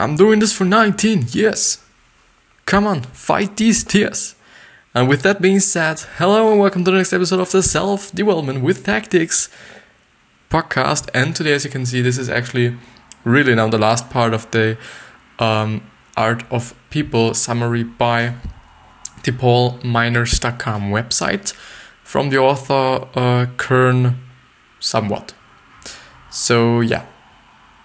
I'm 0.00 0.16
doing 0.16 0.38
this 0.38 0.54
for 0.54 0.64
19 0.64 1.26
years. 1.32 1.78
Come 2.64 2.86
on, 2.86 3.02
fight 3.02 3.58
these 3.58 3.84
tears. 3.84 4.34
And 4.94 5.10
with 5.10 5.20
that 5.22 5.42
being 5.42 5.60
said, 5.60 6.00
hello 6.16 6.50
and 6.50 6.58
welcome 6.58 6.84
to 6.84 6.90
the 6.90 6.96
next 6.96 7.12
episode 7.12 7.38
of 7.38 7.50
the 7.50 7.62
Self 7.62 8.10
Development 8.12 8.62
with 8.62 8.82
Tactics 8.82 9.50
podcast. 10.50 11.10
And 11.12 11.36
today, 11.36 11.52
as 11.52 11.66
you 11.66 11.70
can 11.70 11.84
see, 11.84 12.00
this 12.00 12.16
is 12.16 12.30
actually 12.30 12.78
really 13.24 13.54
now 13.54 13.68
the 13.68 13.76
last 13.76 14.08
part 14.08 14.32
of 14.32 14.50
the 14.52 14.78
um, 15.38 15.82
Art 16.16 16.44
of 16.50 16.74
People 16.88 17.34
summary 17.34 17.82
by 17.82 18.36
the 19.24 19.32
paul 19.32 19.78
paulminors.com 19.80 20.90
website 20.90 21.52
from 22.02 22.30
the 22.30 22.38
author 22.38 23.06
uh, 23.14 23.46
Kern 23.58 24.18
Somewhat. 24.80 25.34
So, 26.30 26.80
yeah, 26.80 27.04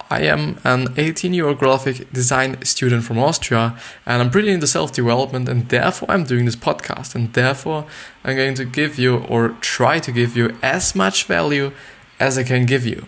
I 0.10 0.22
am 0.22 0.60
an 0.64 0.94
18 0.98 1.34
year 1.34 1.48
old 1.48 1.60
graphic 1.60 2.12
design 2.14 2.64
student 2.64 3.04
from 3.04 3.18
Austria 3.18 3.78
and 4.06 4.22
I'm 4.22 4.30
pretty 4.30 4.50
into 4.50 4.68
self 4.68 4.92
development 4.92 5.50
and 5.50 5.70
therefore 5.70 6.10
I'm 6.12 6.24
doing 6.24 6.46
this 6.46 6.56
podcast 6.56 7.16
and 7.16 7.34
therefore 7.34 7.86
I'm 8.24 8.36
going 8.36 8.56
to 8.56 8.66
give 8.66 9.00
you 9.00 9.18
or 9.18 9.50
try 9.62 10.00
to 10.00 10.12
give 10.12 10.38
you 10.38 10.56
as 10.62 10.96
much 10.96 11.26
value 11.26 11.72
as 12.20 12.38
I 12.38 12.44
can 12.44 12.66
give 12.66 12.86
you. 12.86 13.08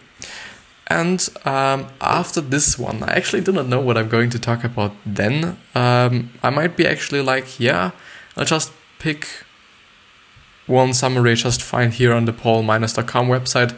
And 0.88 1.28
um, 1.44 1.88
after 2.00 2.40
this 2.40 2.80
one, 2.80 3.04
I 3.04 3.14
actually 3.14 3.42
do 3.42 3.52
not 3.52 3.68
know 3.68 3.82
what 3.82 3.98
I'm 3.98 4.08
going 4.08 4.30
to 4.32 4.40
talk 4.40 4.64
about 4.64 4.94
then. 5.06 5.58
Um, 5.76 6.32
I 6.42 6.50
might 6.50 6.78
be 6.78 6.88
actually 6.88 7.22
like, 7.22 7.60
yeah, 7.60 7.92
I'll 8.38 8.46
just 8.46 8.72
pick 9.00 9.28
one 10.68 10.94
summary 10.94 11.36
just 11.36 11.62
find 11.62 11.94
here 11.94 12.14
on 12.14 12.26
the 12.26 12.34
paulminors.com 12.34 13.28
website 13.28 13.74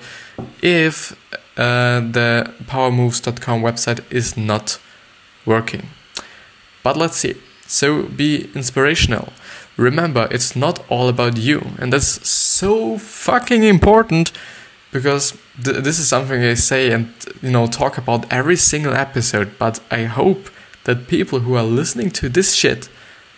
if 0.62 1.14
uh, 1.58 2.00
the 2.00 2.52
powermoves.com 2.66 3.62
website 3.62 4.04
is 4.12 4.36
not 4.36 4.80
working. 5.46 5.90
But 6.84 6.98
let's 6.98 7.18
see. 7.18 7.36
So 7.68 8.04
be 8.04 8.50
inspirational. 8.56 9.34
Remember, 9.78 10.28
it's 10.32 10.56
not 10.56 10.84
all 10.90 11.08
about 11.08 11.38
you, 11.38 11.72
and 11.80 11.94
that's 11.94 12.28
so 12.28 12.98
fucking 12.98 13.64
important 13.64 14.32
because 14.92 15.38
th- 15.64 15.84
this 15.84 16.00
is 16.00 16.08
something 16.08 16.42
I 16.42 16.56
say 16.56 16.92
and 16.92 17.14
you 17.42 17.52
know 17.52 17.68
talk 17.68 17.98
about 17.98 18.32
every 18.32 18.56
single 18.56 18.94
episode. 18.94 19.58
But 19.58 19.80
I 19.92 20.06
hope 20.06 20.50
that 20.86 21.08
people 21.08 21.40
who 21.40 21.56
are 21.56 21.64
listening 21.64 22.10
to 22.12 22.30
this 22.30 22.54
shit 22.54 22.90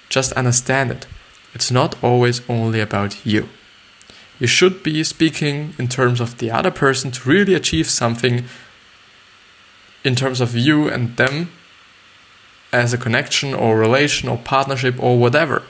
just 0.09 0.31
understand 0.33 0.91
it. 0.91 1.07
It's 1.53 1.71
not 1.71 2.01
always 2.03 2.41
only 2.49 2.79
about 2.79 3.25
you 3.25 3.49
you 4.41 4.47
should 4.47 4.81
be 4.81 5.03
speaking 5.03 5.75
in 5.77 5.87
terms 5.87 6.19
of 6.19 6.39
the 6.39 6.49
other 6.49 6.71
person 6.71 7.11
to 7.11 7.29
really 7.29 7.53
achieve 7.53 7.87
something 7.87 8.45
in 10.03 10.15
terms 10.15 10.41
of 10.41 10.55
you 10.55 10.89
and 10.89 11.15
them 11.15 11.51
as 12.73 12.91
a 12.91 12.97
connection 12.97 13.53
or 13.53 13.77
relation 13.77 14.27
or 14.27 14.39
partnership 14.39 14.95
or 14.97 15.19
whatever. 15.19 15.61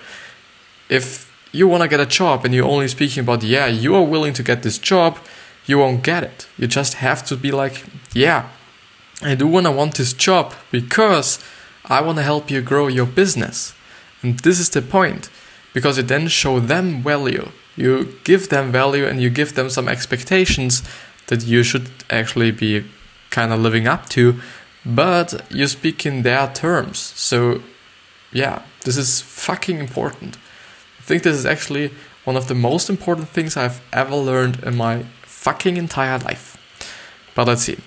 If 0.88 1.30
you 1.52 1.68
want 1.68 1.84
to 1.84 1.90
get 1.90 2.00
a 2.00 2.06
job 2.06 2.46
and 2.46 2.56
you're 2.56 2.66
only 2.66 2.88
speaking 2.88 3.24
about, 3.24 3.44
yeah, 3.44 3.66
you 3.66 3.94
are 3.94 4.06
willing 4.06 4.32
to 4.36 4.44
get 4.44 4.64
this 4.64 4.78
job, 4.78 5.20
you 5.66 5.80
won't 5.80 6.02
get 6.02 6.24
it. 6.24 6.48
You 6.58 6.68
just 6.68 6.94
have 6.94 7.26
to 7.26 7.36
be 7.36 7.52
like, 7.52 7.84
yeah, 8.14 8.48
I 9.22 9.36
do 9.36 9.48
want 9.48 9.66
to 9.66 9.72
want 9.74 9.96
this 9.96 10.14
job 10.14 10.54
because 10.72 11.40
I 11.84 12.00
want 12.00 12.20
to 12.20 12.24
help 12.24 12.50
you 12.50 12.62
grow 12.62 12.88
your 12.88 13.06
business. 13.06 13.76
And 14.24 14.40
this 14.40 14.62
is 14.62 14.70
the 14.70 14.82
point 14.82 15.30
because 15.74 15.98
you 15.98 16.04
then 16.04 16.28
show 16.28 16.60
them 16.60 17.02
value 17.02 17.52
you 17.76 18.18
give 18.24 18.50
them 18.50 18.72
value 18.72 19.06
and 19.06 19.22
you 19.22 19.30
give 19.30 19.56
them 19.56 19.70
some 19.70 19.88
expectations 19.88 20.84
that 21.28 21.44
you 21.46 21.64
should 21.64 21.90
actually 22.10 22.52
be 22.52 22.86
kind 23.30 23.54
of 23.54 23.60
living 23.60 23.88
up 23.88 24.10
to, 24.10 24.40
but 24.86 25.46
you 25.50 25.68
speak 25.68 26.06
in 26.06 26.24
their 26.24 26.48
terms. 26.54 27.00
So, 27.00 27.62
yeah, 28.32 28.64
this 28.84 28.98
is 28.98 29.22
fucking 29.22 29.78
important. 29.80 30.38
I 31.00 31.04
think 31.04 31.24
this 31.24 31.38
is 31.38 31.46
actually 31.46 31.92
one 32.26 32.36
of 32.36 32.48
the 32.48 32.56
most 32.56 32.90
important 32.90 33.30
things 33.30 33.56
I've 33.56 33.82
ever 33.94 34.16
learned 34.16 34.64
in 34.64 34.76
my 34.76 35.06
fucking 35.22 35.78
entire 35.78 36.20
life. 36.20 36.58
But 37.34 37.48
let's 37.48 37.64
see. 37.64 37.78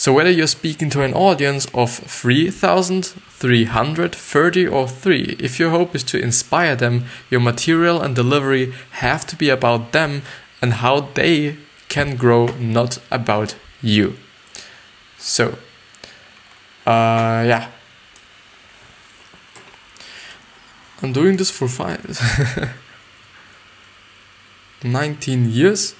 So, 0.00 0.14
whether 0.14 0.30
you're 0.30 0.46
speaking 0.46 0.88
to 0.90 1.02
an 1.02 1.12
audience 1.12 1.66
of 1.74 1.92
3,000, 1.92 3.04
330, 3.04 4.66
or 4.66 4.88
3, 4.88 5.36
if 5.38 5.60
your 5.60 5.68
hope 5.68 5.94
is 5.94 6.02
to 6.04 6.18
inspire 6.18 6.74
them, 6.74 7.04
your 7.28 7.42
material 7.42 8.00
and 8.00 8.16
delivery 8.16 8.72
have 8.92 9.26
to 9.26 9.36
be 9.36 9.50
about 9.50 9.92
them 9.92 10.22
and 10.62 10.72
how 10.72 11.00
they 11.12 11.58
can 11.90 12.16
grow, 12.16 12.46
not 12.56 12.98
about 13.10 13.56
you. 13.82 14.16
So, 15.18 15.58
uh, 16.86 17.44
yeah. 17.44 17.68
I'm 21.02 21.12
doing 21.12 21.36
this 21.36 21.50
for 21.50 21.68
five. 21.68 22.18
19 24.82 25.50
years. 25.50 25.94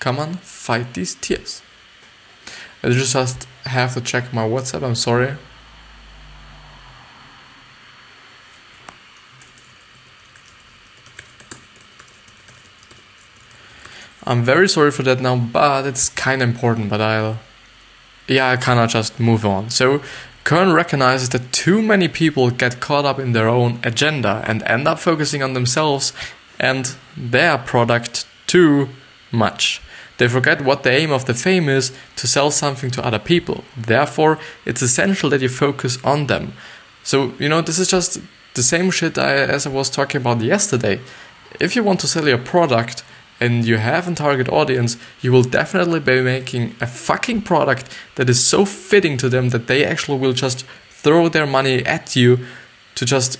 Come 0.00 0.18
on, 0.18 0.34
fight 0.34 0.92
these 0.92 1.14
tears. 1.14 1.62
I 2.82 2.90
just 2.90 3.12
have 3.64 3.94
to 3.94 4.00
check 4.00 4.32
my 4.32 4.46
WhatsApp. 4.46 4.82
I'm 4.82 4.94
sorry. 4.94 5.36
I'm 14.24 14.44
very 14.44 14.68
sorry 14.68 14.90
for 14.90 15.02
that 15.04 15.20
now, 15.20 15.36
but 15.36 15.86
it's 15.86 16.10
kind 16.10 16.42
of 16.42 16.50
important. 16.50 16.90
But 16.90 17.00
I'll, 17.00 17.38
yeah, 18.28 18.50
I 18.50 18.56
cannot 18.56 18.90
just 18.90 19.18
move 19.18 19.44
on. 19.46 19.70
So, 19.70 20.02
Kern 20.44 20.72
recognizes 20.72 21.30
that 21.30 21.52
too 21.52 21.82
many 21.82 22.08
people 22.08 22.50
get 22.50 22.78
caught 22.78 23.04
up 23.04 23.18
in 23.18 23.32
their 23.32 23.48
own 23.48 23.80
agenda 23.82 24.44
and 24.46 24.62
end 24.62 24.86
up 24.86 24.98
focusing 24.98 25.42
on 25.42 25.54
themselves 25.54 26.12
and 26.60 26.94
their 27.16 27.58
product 27.58 28.26
too 28.46 28.90
much. 29.32 29.80
They 30.18 30.28
forget 30.28 30.60
what 30.60 30.82
the 30.82 30.90
aim 30.90 31.12
of 31.12 31.24
the 31.24 31.34
fame 31.34 31.68
is 31.68 31.92
to 32.16 32.26
sell 32.26 32.50
something 32.50 32.90
to 32.90 33.06
other 33.06 33.20
people. 33.20 33.64
Therefore, 33.76 34.38
it's 34.64 34.82
essential 34.82 35.30
that 35.30 35.40
you 35.40 35.48
focus 35.48 35.98
on 36.04 36.26
them. 36.26 36.52
So, 37.04 37.32
you 37.38 37.48
know, 37.48 37.62
this 37.62 37.78
is 37.78 37.88
just 37.88 38.20
the 38.54 38.62
same 38.62 38.90
shit 38.90 39.16
I, 39.16 39.36
as 39.36 39.66
I 39.66 39.70
was 39.70 39.88
talking 39.88 40.20
about 40.20 40.40
yesterday. 40.40 41.00
If 41.60 41.76
you 41.76 41.84
want 41.84 42.00
to 42.00 42.08
sell 42.08 42.28
your 42.28 42.38
product 42.38 43.04
and 43.40 43.64
you 43.64 43.76
have 43.76 44.08
a 44.08 44.14
target 44.14 44.48
audience, 44.48 44.96
you 45.20 45.30
will 45.30 45.44
definitely 45.44 46.00
be 46.00 46.20
making 46.20 46.74
a 46.80 46.86
fucking 46.86 47.42
product 47.42 47.88
that 48.16 48.28
is 48.28 48.44
so 48.44 48.64
fitting 48.64 49.16
to 49.18 49.28
them 49.28 49.50
that 49.50 49.68
they 49.68 49.84
actually 49.84 50.18
will 50.18 50.32
just 50.32 50.64
throw 50.90 51.28
their 51.28 51.46
money 51.46 51.86
at 51.86 52.16
you 52.16 52.40
to 52.96 53.04
just 53.04 53.38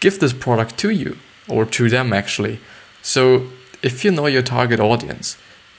give 0.00 0.18
this 0.18 0.32
product 0.32 0.78
to 0.78 0.88
you 0.88 1.18
or 1.46 1.66
to 1.66 1.90
them 1.90 2.14
actually. 2.14 2.58
So, 3.02 3.48
if 3.82 4.04
you 4.04 4.10
know 4.10 4.26
your 4.26 4.42
target 4.42 4.80
audience, 4.80 5.36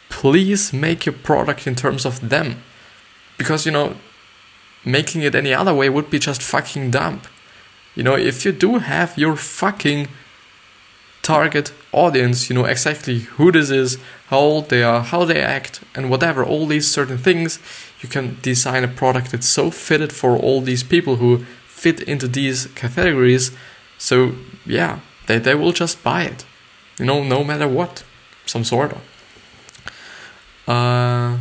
please 0.10 0.74
make 0.74 1.06
your 1.06 1.14
product 1.14 1.68
in 1.68 1.76
terms 1.76 2.06
of 2.06 2.30
them. 2.30 2.64
Because, 3.38 3.66
you 3.66 3.72
know, 3.72 3.96
making 4.84 5.22
it 5.22 5.36
any 5.36 5.54
other 5.54 5.74
way 5.74 5.90
would 5.90 6.10
be 6.10 6.20
just 6.20 6.42
fucking 6.42 6.92
dumb. 6.92 7.22
You 7.96 8.04
know, 8.04 8.16
if 8.16 8.46
you 8.46 8.52
do 8.52 8.78
have 8.78 9.18
your 9.18 9.36
fucking 9.36 10.08
target 11.22 11.74
audience, 11.92 12.50
you 12.50 12.56
know 12.56 12.66
exactly 12.66 13.20
who 13.20 13.52
this 13.52 13.70
is, 13.70 13.98
how 14.28 14.40
old 14.40 14.70
they 14.70 14.82
are, 14.82 15.02
how 15.02 15.26
they 15.26 15.42
act, 15.42 15.82
and 15.94 16.10
whatever, 16.10 16.44
all 16.44 16.66
these 16.66 16.90
certain 16.90 17.18
things, 17.18 17.60
you 18.02 18.08
can 18.08 18.38
design 18.42 18.84
a 18.84 18.88
product 18.88 19.32
that's 19.32 19.48
so 19.48 19.70
fitted 19.72 20.14
for 20.14 20.38
all 20.38 20.62
these 20.62 20.84
people 20.84 21.18
who 21.18 21.44
fit 21.66 22.02
into 22.02 22.28
these 22.28 22.68
categories. 22.76 23.52
So, 23.98 24.36
yeah, 24.66 25.00
they, 25.26 25.40
they 25.40 25.56
will 25.56 25.74
just 25.74 26.04
buy 26.04 26.24
it, 26.24 26.46
you 27.00 27.06
know, 27.06 27.24
no 27.24 27.44
matter 27.44 27.68
what, 27.68 28.04
some 28.46 28.64
sort 28.64 28.94
of. 28.94 29.02
Uh, 30.68 31.40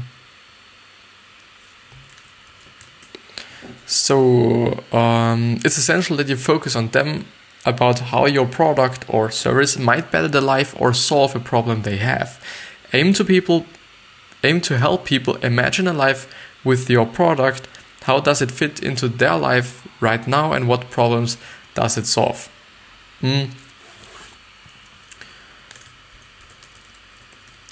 so 3.86 4.84
um, 4.92 5.58
it's 5.64 5.78
essential 5.78 6.16
that 6.16 6.28
you 6.28 6.36
focus 6.36 6.76
on 6.76 6.88
them 6.88 7.26
about 7.64 7.98
how 7.98 8.26
your 8.26 8.46
product 8.46 9.04
or 9.08 9.30
service 9.30 9.76
might 9.76 10.12
better 10.12 10.28
their 10.28 10.40
life 10.40 10.74
or 10.80 10.94
solve 10.94 11.34
a 11.34 11.40
problem 11.40 11.82
they 11.82 11.96
have. 11.96 12.40
Aim 12.92 13.12
to 13.14 13.24
people 13.24 13.66
aim 14.44 14.60
to 14.60 14.78
help 14.78 15.04
people 15.04 15.36
imagine 15.36 15.88
a 15.88 15.92
life 15.92 16.32
with 16.64 16.88
your 16.88 17.06
product. 17.06 17.68
How 18.02 18.20
does 18.20 18.40
it 18.40 18.50
fit 18.50 18.82
into 18.82 19.08
their 19.08 19.36
life 19.36 19.86
right 20.00 20.26
now 20.26 20.52
and 20.52 20.68
what 20.68 20.90
problems 20.90 21.36
does 21.74 21.98
it 21.98 22.06
solve? 22.06 22.48
Mm. 23.20 23.50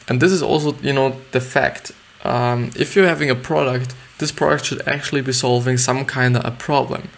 And 0.08 0.20
this 0.20 0.32
is 0.32 0.42
also 0.42 0.74
you 0.82 0.92
know 0.92 1.16
the 1.32 1.40
fact 1.40 1.92
um, 2.24 2.70
if 2.76 2.94
you're 2.94 3.06
having 3.06 3.30
a 3.30 3.34
product 3.34 3.94
this 4.18 4.32
product 4.32 4.64
should 4.66 4.86
actually 4.86 5.22
be 5.22 5.32
solving 5.32 5.76
some 5.76 6.04
kind 6.04 6.36
of 6.36 6.44
a 6.44 6.50
problem 6.50 7.08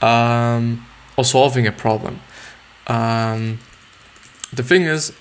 um, 0.00 0.86
or 1.16 1.24
solving 1.24 1.66
a 1.66 1.72
problem. 1.72 2.20
Um, 2.86 3.58
the 4.52 4.62
thing 4.62 4.82
is 4.82 5.12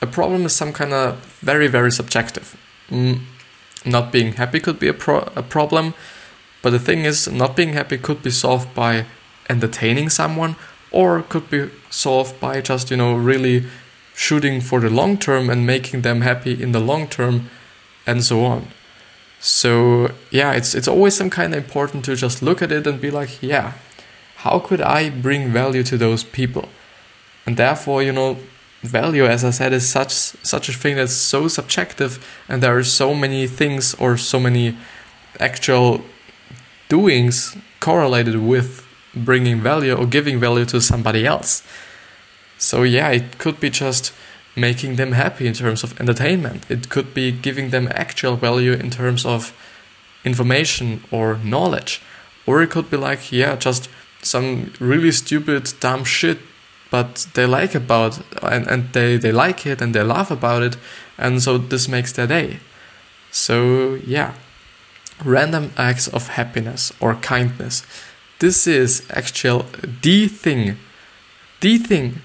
a 0.00 0.06
problem 0.06 0.46
is 0.46 0.56
some 0.56 0.72
kind 0.72 0.92
of 0.92 1.16
very 1.40 1.68
very 1.68 1.92
subjective. 1.92 2.56
Mm, 2.90 3.20
not 3.84 4.12
being 4.12 4.32
happy 4.32 4.60
could 4.60 4.78
be 4.78 4.88
a, 4.88 4.94
pro- 4.94 5.28
a 5.36 5.42
problem 5.42 5.94
But 6.66 6.70
the 6.70 6.80
thing 6.80 7.04
is, 7.04 7.28
not 7.28 7.54
being 7.54 7.74
happy 7.74 7.96
could 7.96 8.24
be 8.24 8.30
solved 8.32 8.74
by 8.74 9.06
entertaining 9.48 10.08
someone 10.08 10.56
or 10.90 11.22
could 11.22 11.48
be 11.48 11.70
solved 11.90 12.40
by 12.40 12.60
just, 12.60 12.90
you 12.90 12.96
know, 12.96 13.14
really 13.14 13.66
shooting 14.16 14.60
for 14.62 14.80
the 14.80 14.90
long 14.90 15.18
term 15.18 15.48
and 15.50 15.66
making 15.66 16.00
them 16.02 16.22
happy 16.22 16.60
in 16.60 16.72
the 16.72 16.80
long 16.80 17.06
term 17.06 17.48
and 18.06 18.24
so 18.24 18.44
on. 18.44 18.68
So, 19.38 20.10
yeah, 20.30 20.52
it's 20.52 20.74
it's 20.74 20.88
always 20.88 21.14
some 21.14 21.30
kind 21.30 21.54
of 21.54 21.62
important 21.62 22.04
to 22.06 22.16
just 22.16 22.42
look 22.42 22.62
at 22.62 22.72
it 22.72 22.86
and 22.86 23.00
be 23.00 23.10
like, 23.10 23.42
yeah, 23.42 23.74
how 24.36 24.58
could 24.58 24.80
I 24.80 25.10
bring 25.10 25.52
value 25.52 25.82
to 25.84 25.98
those 25.98 26.24
people? 26.24 26.68
And 27.46 27.56
therefore, 27.56 28.02
you 28.02 28.12
know, 28.12 28.38
value 28.82 29.26
as 29.26 29.44
I 29.44 29.50
said 29.50 29.72
is 29.72 29.88
such 29.88 30.12
such 30.12 30.68
a 30.68 30.72
thing 30.72 30.96
that's 30.96 31.12
so 31.12 31.48
subjective 31.48 32.24
and 32.48 32.62
there 32.62 32.76
are 32.76 32.84
so 32.84 33.14
many 33.14 33.46
things 33.46 33.94
or 33.94 34.16
so 34.16 34.40
many 34.40 34.76
actual 35.38 36.02
doings 36.88 37.56
correlated 37.80 38.36
with 38.36 38.86
bringing 39.14 39.60
value 39.60 39.94
or 39.94 40.06
giving 40.06 40.38
value 40.40 40.64
to 40.66 40.80
somebody 40.80 41.26
else. 41.26 41.62
So, 42.58 42.82
yeah, 42.82 43.10
it 43.10 43.38
could 43.38 43.60
be 43.60 43.70
just 43.70 44.12
making 44.56 44.96
them 44.96 45.12
happy 45.12 45.46
in 45.46 45.52
terms 45.52 45.84
of 45.84 46.00
entertainment, 46.00 46.64
it 46.70 46.88
could 46.88 47.12
be 47.12 47.30
giving 47.30 47.70
them 47.70 47.88
actual 47.92 48.36
value 48.36 48.72
in 48.72 48.90
terms 48.90 49.26
of 49.26 49.52
information 50.24 51.04
or 51.10 51.38
knowledge, 51.44 52.00
or 52.46 52.62
it 52.62 52.70
could 52.70 52.90
be 52.90 52.96
like, 52.96 53.30
yeah, 53.30 53.54
just 53.56 53.88
some 54.22 54.72
really 54.80 55.12
stupid, 55.12 55.72
dumb 55.80 56.04
shit. 56.04 56.38
But 56.90 57.26
they 57.34 57.46
like 57.46 57.74
about 57.74 58.20
and, 58.42 58.66
and 58.68 58.92
they, 58.92 59.16
they 59.16 59.32
like 59.32 59.66
it 59.66 59.82
and 59.82 59.94
they 59.94 60.02
laugh 60.02 60.30
about 60.30 60.62
it, 60.62 60.76
and 61.18 61.42
so 61.42 61.58
this 61.58 61.88
makes 61.88 62.12
their 62.12 62.28
day. 62.28 62.60
So 63.30 63.94
yeah, 64.06 64.34
random 65.24 65.72
acts 65.76 66.08
of 66.08 66.28
happiness 66.28 66.92
or 67.00 67.16
kindness. 67.16 67.84
This 68.38 68.66
is 68.66 69.02
actual 69.10 69.66
the 70.02 70.28
thing, 70.28 70.76
the 71.60 71.78
thing, 71.78 72.22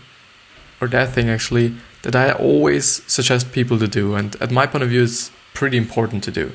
or 0.82 0.88
that 0.88 1.14
thing 1.14 1.30
actually 1.30 1.76
that 2.02 2.16
I 2.16 2.32
always 2.32 3.04
suggest 3.06 3.52
people 3.52 3.78
to 3.78 3.88
do, 3.88 4.16
and 4.16 4.36
at 4.42 4.52
my 4.52 4.66
point 4.66 4.84
of 4.84 4.90
view, 4.90 5.04
it's 5.04 5.32
pretty 5.54 5.78
important 5.78 6.24
to 6.24 6.32
do 6.32 6.52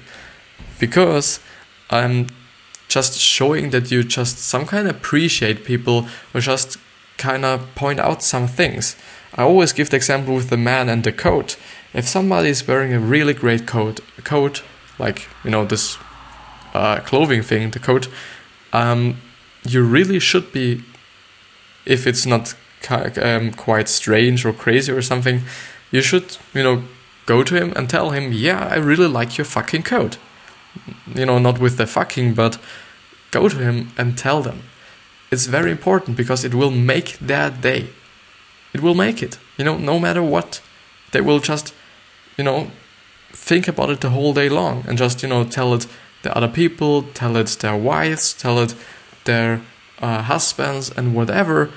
because 0.78 1.40
I'm 1.90 2.26
just 2.88 3.18
showing 3.18 3.70
that 3.70 3.90
you 3.90 4.02
just 4.02 4.38
some 4.38 4.66
kind 4.66 4.88
of 4.88 4.96
appreciate 4.96 5.64
people 5.64 6.08
or 6.34 6.40
just 6.40 6.78
kind 7.16 7.44
of 7.44 7.74
point 7.74 8.00
out 8.00 8.22
some 8.22 8.46
things. 8.46 8.96
I 9.34 9.42
always 9.42 9.72
give 9.72 9.90
the 9.90 9.96
example 9.96 10.34
with 10.34 10.50
the 10.50 10.56
man 10.56 10.88
and 10.88 11.04
the 11.04 11.12
coat. 11.12 11.56
If 11.94 12.08
somebody 12.08 12.48
is 12.48 12.66
wearing 12.66 12.92
a 12.92 13.00
really 13.00 13.34
great 13.34 13.66
coat, 13.66 14.00
a 14.18 14.22
coat 14.22 14.62
like 14.98 15.28
you 15.44 15.50
know 15.50 15.64
this 15.64 15.98
uh, 16.74 17.00
clothing 17.00 17.42
thing, 17.42 17.70
the 17.70 17.78
coat, 17.78 18.08
um, 18.72 19.16
you 19.66 19.82
really 19.84 20.18
should 20.18 20.52
be, 20.52 20.82
if 21.84 22.06
it's 22.06 22.26
not 22.26 22.54
um, 22.90 23.52
quite 23.52 23.88
strange 23.88 24.44
or 24.44 24.52
crazy 24.52 24.92
or 24.92 25.02
something, 25.02 25.42
you 25.90 26.02
should, 26.02 26.36
you 26.54 26.62
know, 26.62 26.82
go 27.26 27.42
to 27.42 27.54
him 27.54 27.72
and 27.76 27.88
tell 27.88 28.10
him, 28.10 28.32
yeah, 28.32 28.68
I 28.70 28.76
really 28.76 29.08
like 29.08 29.36
your 29.36 29.44
fucking 29.44 29.82
coat. 29.82 30.18
You 31.14 31.26
know, 31.26 31.38
not 31.38 31.58
with 31.58 31.76
the 31.76 31.86
fucking, 31.86 32.34
but 32.34 32.58
go 33.30 33.48
to 33.48 33.56
him 33.56 33.92
and 33.96 34.16
tell 34.16 34.42
them. 34.42 34.62
It's 35.30 35.46
very 35.46 35.70
important 35.70 36.16
because 36.16 36.44
it 36.44 36.54
will 36.54 36.70
make 36.70 37.18
their 37.18 37.50
day. 37.50 37.88
It 38.72 38.80
will 38.80 38.94
make 38.94 39.22
it. 39.22 39.38
You 39.56 39.64
know, 39.64 39.78
no 39.78 39.98
matter 39.98 40.22
what, 40.22 40.60
they 41.12 41.20
will 41.20 41.40
just, 41.40 41.74
you 42.36 42.44
know, 42.44 42.70
think 43.32 43.68
about 43.68 43.90
it 43.90 44.00
the 44.00 44.10
whole 44.10 44.32
day 44.32 44.48
long 44.48 44.84
and 44.86 44.98
just, 44.98 45.22
you 45.22 45.28
know, 45.28 45.44
tell 45.44 45.74
it 45.74 45.86
the 46.22 46.36
other 46.36 46.48
people, 46.48 47.02
tell 47.02 47.36
it 47.36 47.48
their 47.60 47.76
wives, 47.76 48.32
tell 48.34 48.58
it 48.58 48.74
their 49.24 49.62
uh, 50.00 50.22
husbands 50.22 50.90
and 50.90 51.14
whatever, 51.14 51.70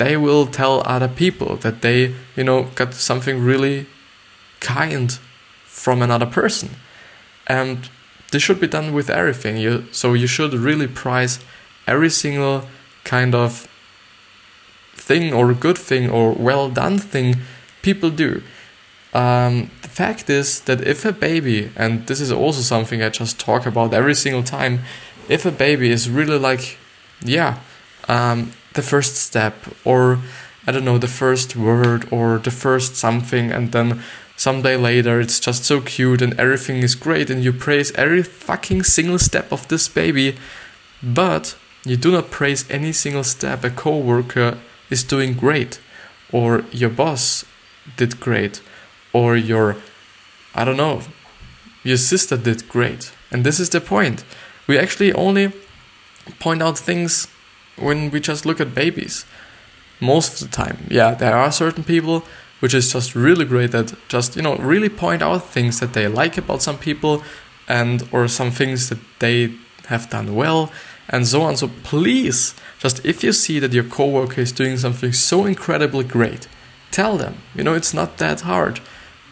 they 0.00 0.16
will 0.16 0.46
tell 0.46 0.82
other 0.86 1.08
people 1.08 1.56
that 1.56 1.82
they, 1.82 2.14
you 2.34 2.42
know, 2.42 2.62
got 2.74 2.94
something 2.94 3.44
really 3.44 3.86
kind 4.58 5.18
from 5.66 6.00
another 6.00 6.24
person. 6.24 6.70
And 7.46 7.90
this 8.32 8.42
should 8.42 8.60
be 8.60 8.66
done 8.66 8.94
with 8.94 9.10
everything. 9.10 9.58
You, 9.58 9.84
so 9.92 10.14
you 10.14 10.26
should 10.26 10.54
really 10.54 10.86
prize 10.86 11.38
every 11.86 12.08
single 12.08 12.64
kind 13.04 13.34
of 13.34 13.68
thing 14.94 15.34
or 15.34 15.52
good 15.52 15.76
thing 15.76 16.08
or 16.08 16.32
well 16.32 16.70
done 16.70 16.98
thing 16.98 17.36
people 17.82 18.08
do. 18.08 18.42
Um, 19.12 19.70
the 19.82 19.88
fact 19.88 20.30
is 20.30 20.60
that 20.60 20.80
if 20.86 21.04
a 21.04 21.12
baby, 21.12 21.70
and 21.76 22.06
this 22.06 22.20
is 22.22 22.32
also 22.32 22.62
something 22.62 23.02
I 23.02 23.10
just 23.10 23.38
talk 23.38 23.66
about 23.66 23.92
every 23.92 24.14
single 24.14 24.44
time, 24.44 24.80
if 25.28 25.44
a 25.44 25.50
baby 25.50 25.90
is 25.90 26.08
really 26.08 26.38
like 26.38 26.78
yeah, 27.22 27.58
um, 28.08 28.52
the 28.74 28.82
first 28.82 29.16
step, 29.16 29.54
or 29.84 30.18
I 30.66 30.72
don't 30.72 30.84
know, 30.84 30.98
the 30.98 31.08
first 31.08 31.56
word, 31.56 32.06
or 32.12 32.38
the 32.38 32.50
first 32.50 32.96
something, 32.96 33.50
and 33.50 33.72
then 33.72 34.02
someday 34.36 34.76
later 34.76 35.20
it's 35.20 35.40
just 35.40 35.64
so 35.64 35.80
cute 35.80 36.22
and 36.22 36.38
everything 36.38 36.78
is 36.78 36.94
great, 36.94 37.30
and 37.30 37.42
you 37.44 37.52
praise 37.52 37.92
every 37.92 38.22
fucking 38.22 38.82
single 38.84 39.18
step 39.18 39.52
of 39.52 39.68
this 39.68 39.88
baby, 39.88 40.36
but 41.02 41.56
you 41.84 41.96
do 41.96 42.12
not 42.12 42.30
praise 42.30 42.68
any 42.70 42.92
single 42.92 43.24
step 43.24 43.64
a 43.64 43.70
coworker 43.70 44.58
is 44.90 45.02
doing 45.04 45.34
great, 45.34 45.80
or 46.32 46.64
your 46.70 46.90
boss 46.90 47.44
did 47.96 48.20
great, 48.20 48.60
or 49.12 49.36
your, 49.36 49.76
I 50.54 50.64
don't 50.64 50.76
know, 50.76 51.02
your 51.82 51.96
sister 51.96 52.36
did 52.36 52.68
great. 52.68 53.12
And 53.30 53.44
this 53.44 53.58
is 53.60 53.70
the 53.70 53.80
point. 53.80 54.24
We 54.66 54.78
actually 54.78 55.12
only 55.14 55.52
point 56.38 56.62
out 56.62 56.78
things 56.78 57.26
when 57.80 58.10
we 58.10 58.20
just 58.20 58.46
look 58.46 58.60
at 58.60 58.74
babies. 58.74 59.24
Most 60.00 60.40
of 60.40 60.50
the 60.50 60.56
time, 60.56 60.86
yeah, 60.88 61.14
there 61.14 61.36
are 61.36 61.52
certain 61.52 61.84
people 61.84 62.24
which 62.60 62.74
is 62.74 62.92
just 62.92 63.14
really 63.14 63.44
great 63.44 63.72
that 63.72 63.94
just 64.08 64.36
you 64.36 64.42
know 64.42 64.56
really 64.56 64.88
point 64.88 65.22
out 65.22 65.44
things 65.44 65.80
that 65.80 65.94
they 65.94 66.06
like 66.06 66.38
about 66.38 66.62
some 66.62 66.78
people 66.78 67.22
and 67.68 68.08
or 68.12 68.28
some 68.28 68.50
things 68.50 68.88
that 68.88 68.98
they 69.18 69.54
have 69.86 70.08
done 70.10 70.34
well 70.34 70.70
and 71.08 71.26
so 71.26 71.42
on. 71.42 71.56
So 71.56 71.68
please, 71.82 72.54
just 72.78 73.04
if 73.04 73.24
you 73.24 73.32
see 73.32 73.58
that 73.58 73.72
your 73.72 73.84
coworker 73.84 74.40
is 74.40 74.52
doing 74.52 74.76
something 74.76 75.12
so 75.12 75.44
incredibly 75.44 76.04
great, 76.04 76.46
tell 76.90 77.16
them. 77.16 77.38
You 77.54 77.64
know, 77.64 77.74
it's 77.74 77.92
not 77.92 78.18
that 78.18 78.42
hard. 78.42 78.80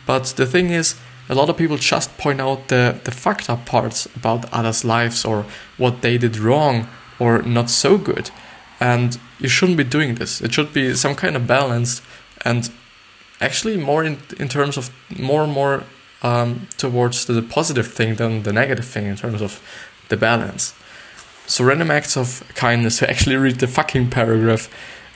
But 0.05 0.25
the 0.37 0.47
thing 0.47 0.71
is, 0.71 0.97
a 1.29 1.35
lot 1.35 1.51
of 1.51 1.57
people 1.57 1.77
just 1.77 2.17
point 2.19 2.41
out 2.41 2.69
the, 2.69 2.99
the 3.05 3.11
fucked 3.11 3.49
up 3.49 3.67
parts 3.67 4.07
about 4.17 4.53
others' 4.53 4.85
lives 4.85 5.25
or 5.25 5.45
what 5.77 6.03
they 6.03 6.19
did 6.19 6.37
wrong 6.39 6.89
or 7.19 7.43
not 7.43 7.71
so 7.71 7.99
good. 7.99 8.31
And 8.81 9.19
you 9.39 9.49
shouldn't 9.49 9.79
be 9.79 9.85
doing 9.85 10.17
this. 10.17 10.41
It 10.41 10.53
should 10.53 10.73
be 10.73 10.95
some 10.95 11.15
kind 11.15 11.37
of 11.37 11.47
balance 11.47 12.03
and 12.45 12.71
actually 13.41 13.77
more 13.77 14.05
in, 14.05 14.19
in 14.39 14.49
terms 14.49 14.77
of 14.77 14.91
more 15.19 15.43
and 15.43 15.53
more 15.53 15.85
um, 16.23 16.69
towards 16.77 17.27
the 17.27 17.43
positive 17.43 17.93
thing 17.93 18.17
than 18.17 18.43
the 18.43 18.53
negative 18.53 18.85
thing 18.85 19.07
in 19.07 19.17
terms 19.17 19.41
of 19.41 19.61
the 20.09 20.17
balance. 20.17 20.75
So, 21.47 21.65
random 21.65 21.91
acts 21.91 22.17
of 22.17 22.43
kindness, 22.55 22.99
to 22.99 23.11
actually 23.11 23.37
read 23.37 23.61
the 23.61 23.67
fucking 23.67 24.11
paragraph, 24.11 24.69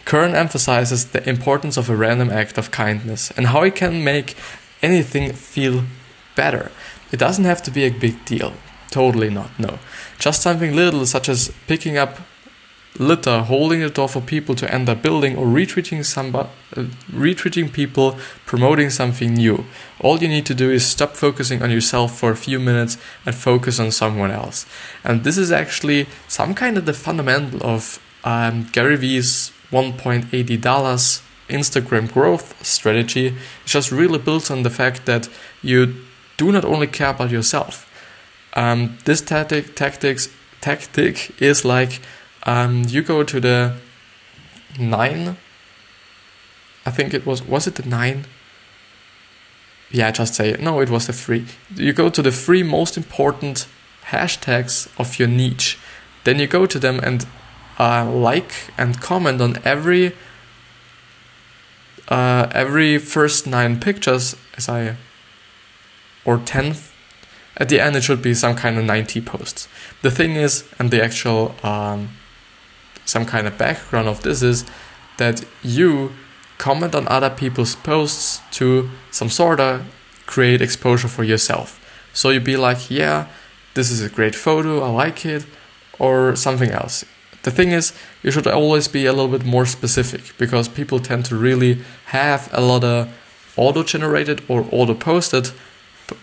Kern 0.05 0.35
emphasizes 0.35 1.07
the 1.07 1.29
importance 1.29 1.77
of 1.77 1.91
a 1.91 1.97
random 1.97 2.31
act 2.31 2.59
of 2.59 2.71
kindness 2.71 3.31
and 3.37 3.49
how 3.49 3.63
it 3.63 3.77
can 3.77 4.03
make 4.03 4.35
anything 4.83 5.33
feel 5.33 5.85
better. 6.35 6.71
It 7.13 7.19
doesn't 7.19 7.45
have 7.45 7.63
to 7.65 7.71
be 7.71 7.85
a 7.85 7.91
big 7.91 8.25
deal. 8.25 8.55
Totally 8.93 9.31
not, 9.31 9.59
no. 9.59 9.79
Just 10.19 10.43
something 10.43 10.77
little, 10.77 11.07
such 11.07 11.29
as 11.31 11.51
picking 11.67 11.97
up 11.97 12.19
litter, 12.99 13.41
holding 13.41 13.81
the 13.81 13.89
door 13.89 14.07
for 14.07 14.21
people 14.21 14.55
to 14.55 14.73
enter 14.73 14.95
building, 14.95 15.35
or 15.35 15.47
retreating 15.47 16.03
somebody, 16.03 16.51
uh, 16.77 16.85
people, 17.73 18.19
promoting 18.45 18.91
something 18.91 19.33
new. 19.33 19.65
All 19.99 20.19
you 20.19 20.29
need 20.29 20.45
to 20.45 20.55
do 20.55 20.71
is 20.71 20.85
stop 20.85 21.17
focusing 21.17 21.63
on 21.63 21.71
yourself 21.71 22.19
for 22.19 22.31
a 22.31 22.37
few 22.37 22.61
minutes 22.61 22.99
and 23.25 23.35
focus 23.35 23.81
on 23.81 23.91
someone 23.93 24.31
else. 24.31 24.67
And 25.03 25.25
this 25.25 25.39
is 25.39 25.51
actually 25.51 26.07
some 26.29 26.55
kind 26.55 26.77
of 26.77 26.85
the 26.85 26.93
fundamental 26.93 27.67
of 27.67 27.99
um, 28.25 28.69
Gary 28.73 28.97
Vee's 28.97 29.53
1.80 29.71 30.61
dollars 30.61 31.23
Instagram 31.49 32.13
growth 32.13 32.63
strategy. 32.65 33.35
It's 33.63 33.73
just 33.73 33.91
really 33.91 34.19
built 34.19 34.51
on 34.51 34.65
the 34.65 34.71
fact 34.71 35.07
that 35.07 35.31
you 35.63 35.95
do 36.37 36.53
not 36.53 36.65
only 36.65 36.87
care 36.87 37.11
about 37.11 37.31
yourself. 37.31 37.89
Um, 38.55 38.99
this 39.05 39.21
tactic, 39.21 39.75
tactics, 39.75 40.29
tactic 40.61 41.41
is 41.41 41.65
like 41.65 42.01
um, 42.45 42.85
you 42.87 43.03
go 43.03 43.23
to 43.23 43.41
the 43.41 43.77
nine. 44.79 45.37
I 46.85 46.91
think 46.91 47.15
it 47.15 47.25
was 47.25 47.43
was 47.43 47.67
it 47.67 47.77
the 47.77 47.89
nine? 47.89 48.27
Yeah, 49.91 50.11
just 50.11 50.35
say 50.35 50.51
it. 50.51 50.61
No, 50.61 50.81
it 50.81 50.91
was 50.91 51.07
the 51.07 51.13
three. 51.13 51.47
You 51.75 51.93
go 51.93 52.09
to 52.09 52.23
the 52.23 52.33
three 52.33 52.63
most 52.63 52.97
important 52.97 53.67
hashtags 54.07 54.89
of 54.99 55.19
your 55.19 55.29
niche. 55.29 55.79
Then 56.25 56.39
you 56.39 56.47
go 56.47 56.67
to 56.67 56.79
them 56.79 56.99
and 57.01 57.27
uh, 57.79 58.11
like 58.11 58.53
and 58.79 59.01
comment 59.01 59.41
on 59.41 59.59
every 59.65 60.13
uh, 62.09 62.49
every 62.53 62.99
first 62.99 63.47
nine 63.47 63.81
pictures 63.81 64.37
as 64.57 64.69
I 64.69 64.97
or 66.25 66.39
10th 66.39 66.92
at 67.57 67.69
the 67.69 67.81
end 67.81 67.97
it 67.97 68.03
should 68.03 68.23
be 68.23 68.35
some 68.35 68.57
kind 68.57 68.79
of 68.79 68.85
90 68.85 69.21
posts. 69.23 69.69
The 70.03 70.11
thing 70.11 70.37
is, 70.37 70.65
and 70.79 70.91
the 70.91 71.03
actual 71.03 71.55
um, 71.63 72.11
some 73.05 73.25
kind 73.27 73.47
of 73.47 73.59
background 73.59 74.09
of 74.09 74.23
this 74.23 74.43
is 74.43 74.65
that 75.19 75.45
you 75.63 76.13
comment 76.59 76.95
on 76.95 77.09
other 77.09 77.31
people's 77.31 77.75
posts 77.75 78.41
to 78.53 78.89
some 79.11 79.29
sort 79.29 79.61
of 79.61 79.85
create 80.27 80.63
exposure 80.63 81.09
for 81.09 81.25
yourself. 81.25 81.79
So 82.13 82.31
you'd 82.31 82.45
be 82.45 82.57
like, 82.57 82.91
yeah, 82.91 83.27
this 83.75 83.91
is 83.91 84.03
a 84.03 84.09
great 84.09 84.35
photo, 84.35 84.83
I 84.83 84.89
like 84.89 85.27
it, 85.27 85.47
or 85.99 86.37
something 86.37 86.71
else. 86.71 87.05
The 87.43 87.51
thing 87.51 87.73
is, 87.73 87.93
you 88.23 88.31
should 88.31 88.47
always 88.47 88.87
be 88.87 89.07
a 89.07 89.13
little 89.13 89.37
bit 89.37 89.45
more 89.45 89.67
specific 89.67 90.37
because 90.39 90.69
people 90.69 91.01
tend 91.01 91.25
to 91.27 91.37
really 91.37 91.83
have 92.07 92.49
a 92.53 92.61
lot 92.61 92.85
of 92.85 93.13
auto 93.57 93.83
generated 93.83 94.43
or 94.49 94.67
auto 94.71 94.95
posted 94.95 95.51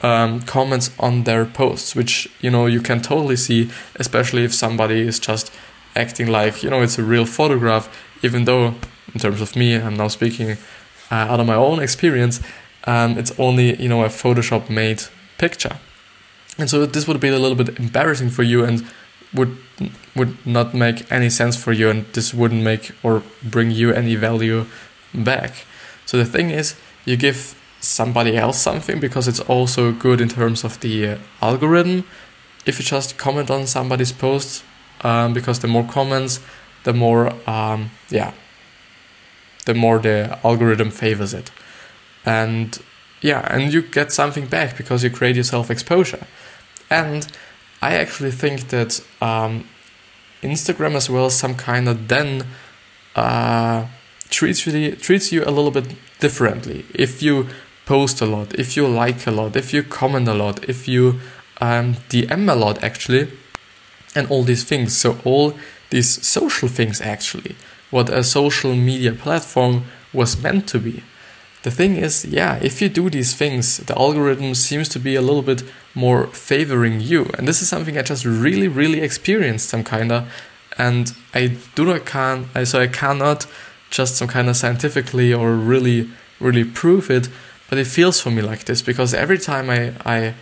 um, 0.02 0.42
comments 0.42 0.92
on 1.00 1.24
their 1.24 1.46
posts, 1.46 1.96
which 1.96 2.30
you 2.42 2.50
know 2.50 2.66
you 2.66 2.82
can 2.82 3.02
totally 3.02 3.36
see, 3.36 3.70
especially 3.96 4.44
if 4.44 4.54
somebody 4.54 5.02
is 5.02 5.20
just 5.20 5.52
acting 5.96 6.28
like 6.28 6.64
you 6.64 6.70
know 6.70 6.82
it's 6.82 7.00
a 7.00 7.04
real 7.04 7.26
photograph, 7.26 7.90
even 8.24 8.46
though 8.46 8.76
in 9.14 9.20
terms 9.20 9.42
of 9.42 9.56
me, 9.56 9.76
I'm 9.76 9.96
now 9.96 10.08
speaking 10.08 10.52
uh, 11.12 11.16
out 11.32 11.40
of 11.40 11.48
my 11.48 11.56
own 11.56 11.80
experience. 11.80 12.42
Um, 12.86 13.18
it's 13.18 13.38
only 13.40 13.82
you 13.82 13.90
know 13.90 14.04
a 14.04 14.10
Photoshop 14.10 14.70
made 14.70 15.04
picture, 15.38 15.78
and 16.58 16.70
so 16.70 16.86
this 16.86 17.08
would 17.08 17.20
be 17.20 17.30
a 17.30 17.40
little 17.40 17.58
bit 17.58 17.80
embarrassing 17.80 18.30
for 18.30 18.44
you 18.44 18.64
and 18.64 18.86
would 19.34 19.58
would 20.16 20.46
not 20.46 20.74
make 20.74 21.12
any 21.12 21.30
sense 21.30 21.56
for 21.56 21.72
you, 21.72 21.90
and 21.90 22.06
this 22.14 22.34
wouldn't 22.34 22.64
make 22.64 22.92
or 23.04 23.24
bring 23.44 23.72
you 23.72 23.92
any 23.92 24.16
value 24.16 24.66
back. 25.14 25.66
So 26.06 26.18
the 26.18 26.26
thing 26.26 26.50
is, 26.50 26.76
you 27.06 27.18
give 27.18 27.59
somebody 28.00 28.34
else 28.44 28.58
something 28.70 29.00
because 29.00 29.26
it's 29.32 29.44
also 29.54 29.92
good 29.92 30.20
in 30.22 30.30
terms 30.30 30.64
of 30.64 30.80
the 30.80 31.18
algorithm. 31.42 32.04
If 32.66 32.74
you 32.80 32.86
just 32.86 33.18
comment 33.18 33.50
on 33.50 33.68
somebody's 33.68 34.14
post, 34.14 34.64
um, 35.02 35.34
because 35.34 35.60
the 35.60 35.68
more 35.68 35.88
comments, 35.98 36.40
the 36.84 36.94
more 36.94 37.24
um, 37.56 37.80
yeah 38.10 38.32
the 39.66 39.74
more 39.74 40.00
the 40.00 40.40
algorithm 40.44 40.92
favors 40.92 41.34
it. 41.34 41.52
And 42.26 42.78
yeah, 43.22 43.42
and 43.54 43.74
you 43.74 43.82
get 43.82 44.12
something 44.12 44.48
back 44.48 44.78
because 44.78 45.04
you 45.04 45.10
create 45.10 45.36
yourself 45.36 45.70
exposure. 45.70 46.26
And 46.90 47.28
I 47.82 47.92
actually 47.96 48.32
think 48.32 48.70
that 48.70 48.92
um, 49.22 49.66
Instagram 50.42 50.96
as 50.96 51.10
well 51.10 51.30
some 51.30 51.56
kind 51.56 51.88
of 51.88 52.08
then 52.08 52.46
uh, 53.16 53.86
treats 54.30 54.66
you 54.66 54.96
treats 54.96 55.32
you 55.32 55.44
a 55.44 55.52
little 55.58 55.72
bit 55.72 55.88
differently. 56.20 56.86
If 56.96 57.22
you 57.22 57.48
post 57.94 58.22
a 58.22 58.26
lot, 58.36 58.48
if 58.64 58.70
you 58.78 58.84
like 58.88 59.22
a 59.28 59.32
lot, 59.32 59.56
if 59.56 59.74
you 59.74 59.82
comment 59.84 60.28
a 60.28 60.34
lot, 60.44 60.58
if 60.74 60.88
you 60.88 61.04
um, 61.68 61.88
DM 62.10 62.52
a 62.52 62.56
lot 62.56 62.84
actually, 62.90 63.24
and 64.16 64.24
all 64.32 64.44
these 64.44 64.64
things. 64.64 64.90
So 65.02 65.18
all 65.24 65.48
these 65.90 66.10
social 66.38 66.70
things 66.70 67.02
actually 67.02 67.56
what 67.90 68.10
a 68.10 68.24
social 68.24 68.76
media 68.76 69.14
platform 69.14 69.86
was 70.14 70.42
meant 70.42 70.68
to 70.70 70.80
be. 70.80 71.04
The 71.64 71.72
thing 71.72 71.98
is, 71.98 72.26
yeah, 72.26 72.60
if 72.62 72.82
you 72.82 72.90
do 72.90 73.10
these 73.10 73.36
things, 73.36 73.78
the 73.78 73.98
algorithm 73.98 74.56
seems 74.56 74.88
to 74.90 75.00
be 75.00 75.16
a 75.16 75.22
little 75.22 75.42
bit 75.42 75.64
more 75.94 76.28
favoring 76.28 77.02
you. 77.02 77.30
And 77.38 77.48
this 77.48 77.62
is 77.62 77.68
something 77.68 77.98
I 77.98 78.02
just 78.02 78.26
really, 78.26 78.68
really 78.68 79.02
experienced 79.02 79.70
some 79.70 79.84
kinda. 79.84 80.28
And 80.78 81.14
I 81.34 81.58
do 81.76 81.86
not 81.86 82.06
can 82.06 82.48
so 82.66 82.80
I 82.80 82.88
cannot 82.88 83.46
just 83.90 84.16
some 84.16 84.28
kind 84.28 84.48
of 84.48 84.56
scientifically 84.56 85.34
or 85.34 85.54
really, 85.56 86.10
really 86.40 86.64
prove 86.64 87.12
it, 87.12 87.28
but 87.70 87.78
it 87.78 87.88
feels 87.88 88.20
for 88.20 88.32
me 88.32 88.42
like 88.42 88.66
this 88.66 88.82
because 88.82 89.14
every 89.14 89.38
time 89.38 89.70
I 89.70 89.94
I 90.06 90.34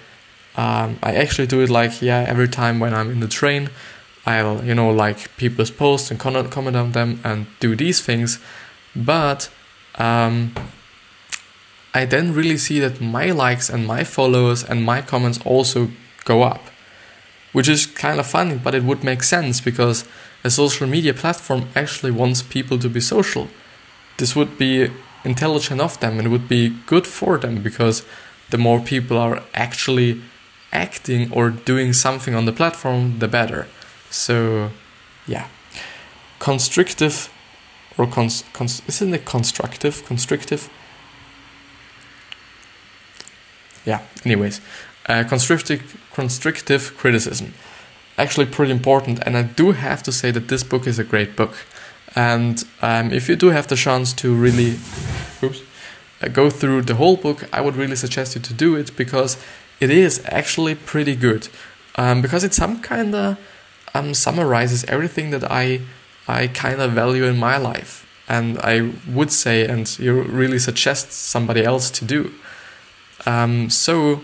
um, 0.58 0.98
I 1.04 1.14
actually 1.14 1.48
do 1.48 1.62
it 1.62 1.70
like 1.70 2.02
yeah, 2.02 2.26
every 2.28 2.48
time 2.48 2.80
when 2.80 2.94
I'm 2.94 3.12
in 3.12 3.20
the 3.20 3.28
train, 3.28 3.70
I'll, 4.26 4.64
you 4.64 4.76
know, 4.76 4.90
like 4.90 5.36
people's 5.38 5.72
posts 5.72 6.12
and 6.12 6.20
comment 6.20 6.76
on 6.76 6.92
them 6.92 7.22
and 7.24 7.48
do 7.60 7.76
these 7.76 8.02
things. 8.02 8.40
But 8.96 9.50
um, 9.96 10.54
I 11.94 12.06
then 12.06 12.34
really 12.34 12.58
see 12.58 12.80
that 12.80 13.00
my 13.00 13.32
likes 13.32 13.70
and 13.70 13.88
my 13.88 14.04
followers 14.04 14.64
and 14.64 14.84
my 14.84 15.02
comments 15.02 15.40
also 15.46 15.92
go 16.26 16.42
up, 16.42 16.62
which 17.54 17.70
is 17.70 17.86
kind 17.86 18.20
of 18.20 18.28
funny, 18.28 18.58
but 18.58 18.76
it 18.76 18.84
would 18.84 19.04
make 19.04 19.24
sense 19.24 19.62
because 19.62 20.06
a 20.44 20.50
social 20.50 20.88
media 20.88 21.14
platform 21.14 21.70
actually 21.76 22.12
wants 22.12 22.42
people 22.42 22.78
to 22.80 22.90
be 22.90 23.00
social. 23.00 23.48
This 24.18 24.36
would 24.36 24.58
be 24.58 24.92
intelligent 25.24 25.82
of 25.82 26.00
them 26.00 26.20
and 26.20 26.32
would 26.32 26.48
be 26.48 26.76
good 26.86 27.08
for 27.08 27.38
them 27.38 27.62
because 27.62 28.06
the 28.50 28.58
more 28.58 28.80
people 28.80 29.18
are 29.18 29.44
actually 29.54 30.22
acting 30.72 31.32
or 31.32 31.50
doing 31.50 31.94
something 31.94 32.36
on 32.36 32.46
the 32.46 32.52
platform, 32.52 33.20
the 33.20 33.28
better. 33.28 33.68
So, 34.10 34.72
yeah, 35.26 35.48
constrictive 36.40 37.30
or 37.98 38.08
cons, 38.08 38.44
cons 38.54 38.82
isn't 38.88 39.14
it 39.14 39.26
constructive? 39.26 40.06
Constrictive? 40.06 40.70
Yeah, 43.86 44.02
anyways, 44.26 44.62
uh, 45.08 45.24
constrictive, 45.24 45.98
constrictive 46.14 46.96
criticism. 46.98 47.54
Actually, 48.18 48.48
pretty 48.48 48.72
important, 48.72 49.20
and 49.26 49.38
I 49.38 49.44
do 49.44 49.72
have 49.72 50.02
to 50.04 50.12
say 50.12 50.32
that 50.32 50.48
this 50.48 50.64
book 50.64 50.88
is 50.88 51.00
a 51.00 51.04
great 51.04 51.36
book. 51.36 51.54
And 52.18 52.64
um, 52.82 53.14
if 53.14 53.30
you 53.30 53.36
do 53.36 53.52
have 53.52 53.68
the 53.68 53.76
chance 53.76 54.12
to 54.14 54.34
really 54.34 54.80
oops, 55.44 55.62
uh, 56.20 56.28
go 56.30 56.50
through 56.50 56.82
the 56.82 56.96
whole 56.96 57.16
book, 57.16 57.48
I 57.54 57.62
would 57.62 57.76
really 57.76 57.96
suggest 57.96 58.34
you 58.34 58.42
to 58.42 58.54
do 58.56 58.76
it 58.76 58.98
because 58.98 59.38
it 59.80 59.92
is 59.92 60.24
actually 60.26 60.74
pretty 60.74 61.16
good. 61.16 61.48
Um, 61.96 62.24
because 62.24 62.44
it's 62.44 62.56
some 62.56 62.82
kind 62.82 63.14
of 63.14 63.38
um, 63.94 64.16
summarizes 64.16 64.84
everything 64.86 65.30
that 65.30 65.44
I 65.52 65.82
I 66.28 66.48
kind 66.48 66.82
of 66.82 66.92
value 66.92 67.24
in 67.24 67.38
my 67.38 67.58
life, 67.58 68.06
and 68.28 68.58
I 68.60 68.94
would 69.08 69.32
say, 69.32 69.66
and 69.68 69.98
you 70.00 70.24
really 70.24 70.60
suggest 70.60 71.12
somebody 71.12 71.64
else 71.64 71.90
to 71.92 72.06
do. 72.06 72.34
Um, 73.26 73.70
so, 73.70 74.22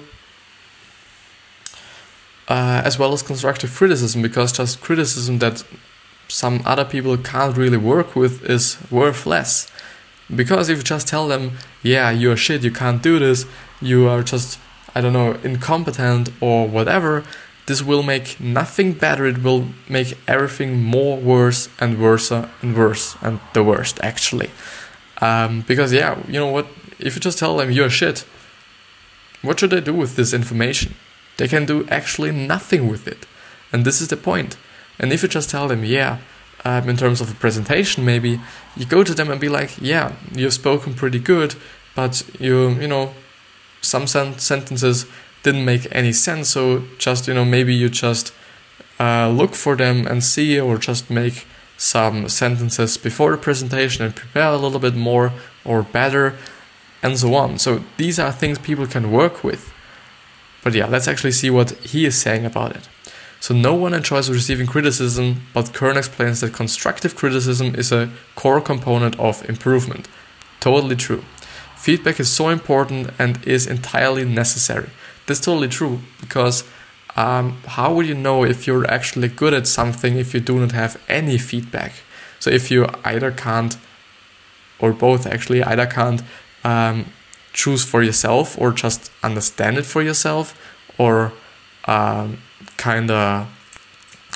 uh, 2.49 2.81
as 2.83 2.99
well 2.99 3.13
as 3.13 3.21
constructive 3.21 3.73
criticism, 3.73 4.21
because 4.21 4.51
just 4.51 4.81
criticism 4.81 5.39
that 5.39 5.63
some 6.27 6.61
other 6.65 6.85
people 6.85 7.17
can't 7.17 7.57
really 7.57 7.77
work 7.77 8.15
with 8.15 8.43
is 8.49 8.77
worth 8.89 9.25
less. 9.25 9.71
Because 10.33 10.69
if 10.69 10.77
you 10.77 10.83
just 10.83 11.07
tell 11.07 11.27
them, 11.27 11.57
yeah, 11.81 12.09
you're 12.09 12.37
shit, 12.37 12.63
you 12.63 12.71
can't 12.71 13.01
do 13.01 13.19
this, 13.19 13.45
you 13.81 14.07
are 14.07 14.23
just, 14.23 14.59
I 14.95 15.01
don't 15.01 15.13
know, 15.13 15.33
incompetent 15.43 16.29
or 16.41 16.67
whatever, 16.67 17.23
this 17.65 17.81
will 17.81 18.03
make 18.03 18.39
nothing 18.39 18.93
better, 18.93 19.25
it 19.25 19.43
will 19.43 19.69
make 19.87 20.17
everything 20.27 20.81
more 20.83 21.17
worse 21.17 21.69
and 21.79 22.01
worse 22.01 22.31
and 22.31 22.75
worse 22.75 23.15
and 23.21 23.39
the 23.53 23.63
worst 23.63 23.99
actually. 24.01 24.49
Um, 25.21 25.61
because 25.61 25.93
yeah, 25.93 26.19
you 26.27 26.39
know 26.39 26.47
what, 26.47 26.67
if 26.99 27.15
you 27.15 27.21
just 27.21 27.37
tell 27.37 27.57
them 27.57 27.71
you're 27.71 27.89
shit, 27.89 28.25
what 29.41 29.59
should 29.59 29.69
they 29.69 29.81
do 29.81 29.93
with 29.93 30.15
this 30.15 30.33
information? 30.33 30.95
They 31.37 31.47
can 31.47 31.65
do 31.65 31.87
actually 31.89 32.31
nothing 32.31 32.87
with 32.87 33.07
it. 33.07 33.25
And 33.71 33.85
this 33.85 34.01
is 34.01 34.07
the 34.07 34.17
point. 34.17 34.55
And 34.99 35.11
if 35.11 35.23
you 35.23 35.29
just 35.29 35.49
tell 35.49 35.67
them, 35.67 35.83
yeah, 35.83 36.19
um, 36.65 36.87
in 36.87 36.97
terms 36.97 37.19
of 37.19 37.31
a 37.31 37.35
presentation, 37.35 38.05
maybe 38.05 38.39
you 38.75 38.85
go 38.85 39.03
to 39.03 39.13
them 39.13 39.29
and 39.29 39.39
be 39.39 39.49
like, 39.49 39.81
yeah, 39.81 40.13
you've 40.33 40.53
spoken 40.53 40.93
pretty 40.93 41.19
good, 41.19 41.55
but 41.95 42.23
you, 42.39 42.69
you 42.69 42.87
know, 42.87 43.13
some 43.81 44.07
sen- 44.07 44.39
sentences 44.39 45.05
didn't 45.43 45.65
make 45.65 45.87
any 45.91 46.13
sense. 46.13 46.49
So 46.49 46.83
just 46.97 47.27
you 47.27 47.33
know 47.33 47.45
maybe 47.45 47.75
you 47.75 47.89
just 47.89 48.33
uh, 48.99 49.29
look 49.29 49.53
for 49.53 49.75
them 49.75 50.07
and 50.07 50.23
see, 50.23 50.59
or 50.59 50.77
just 50.77 51.09
make 51.09 51.45
some 51.77 52.29
sentences 52.29 52.97
before 52.97 53.31
the 53.31 53.37
presentation 53.37 54.05
and 54.05 54.15
prepare 54.15 54.47
a 54.47 54.57
little 54.57 54.79
bit 54.79 54.95
more 54.95 55.33
or 55.65 55.83
better, 55.83 56.35
and 57.03 57.17
so 57.17 57.35
on. 57.35 57.59
So 57.59 57.83
these 57.97 58.17
are 58.19 58.31
things 58.31 58.57
people 58.57 58.87
can 58.87 59.11
work 59.11 59.43
with. 59.43 59.71
But 60.63 60.73
yeah, 60.73 60.87
let's 60.87 61.09
actually 61.09 61.33
see 61.33 61.49
what 61.49 61.71
he 61.71 62.05
is 62.05 62.19
saying 62.19 62.45
about 62.45 62.75
it. 62.75 62.87
So 63.43 63.53
no 63.53 63.73
one 63.73 63.93
enjoys 63.93 64.29
receiving 64.29 64.67
criticism, 64.67 65.41
but 65.53 65.73
Kern 65.73 65.97
explains 65.97 66.39
that 66.39 66.53
constructive 66.53 67.13
criticism 67.13 67.75
is 67.75 67.91
a 67.91 68.09
core 68.35 68.61
component 68.61 69.19
of 69.19 69.43
improvement. 69.49 70.07
Totally 70.61 70.95
true. 70.95 71.25
Feedback 71.75 72.21
is 72.21 72.29
so 72.29 72.47
important 72.47 73.09
and 73.19 73.45
is 73.45 73.67
entirely 73.67 74.23
necessary. 74.23 74.91
That's 75.25 75.41
totally 75.41 75.67
true 75.67 75.99
because 76.21 76.63
um, 77.17 77.57
how 77.65 77.93
would 77.93 78.05
you 78.05 78.15
know 78.15 78.45
if 78.45 78.65
you're 78.65 78.89
actually 78.89 79.27
good 79.27 79.53
at 79.53 79.67
something 79.67 80.15
if 80.15 80.33
you 80.33 80.39
do 80.39 80.61
not 80.61 80.71
have 80.71 80.95
any 81.09 81.37
feedback? 81.37 81.91
So 82.39 82.49
if 82.49 82.71
you 82.71 82.87
either 83.03 83.29
can't, 83.29 83.75
or 84.79 84.93
both 84.93 85.27
actually, 85.27 85.61
either 85.63 85.85
can't 85.85 86.23
um, 86.63 87.07
choose 87.51 87.83
for 87.83 88.01
yourself 88.03 88.57
or 88.57 88.71
just 88.71 89.11
understand 89.21 89.77
it 89.77 89.85
for 89.85 90.01
yourself, 90.01 90.57
or 90.97 91.33
um, 91.89 92.37
kind 92.83 93.09
of, 93.09 93.47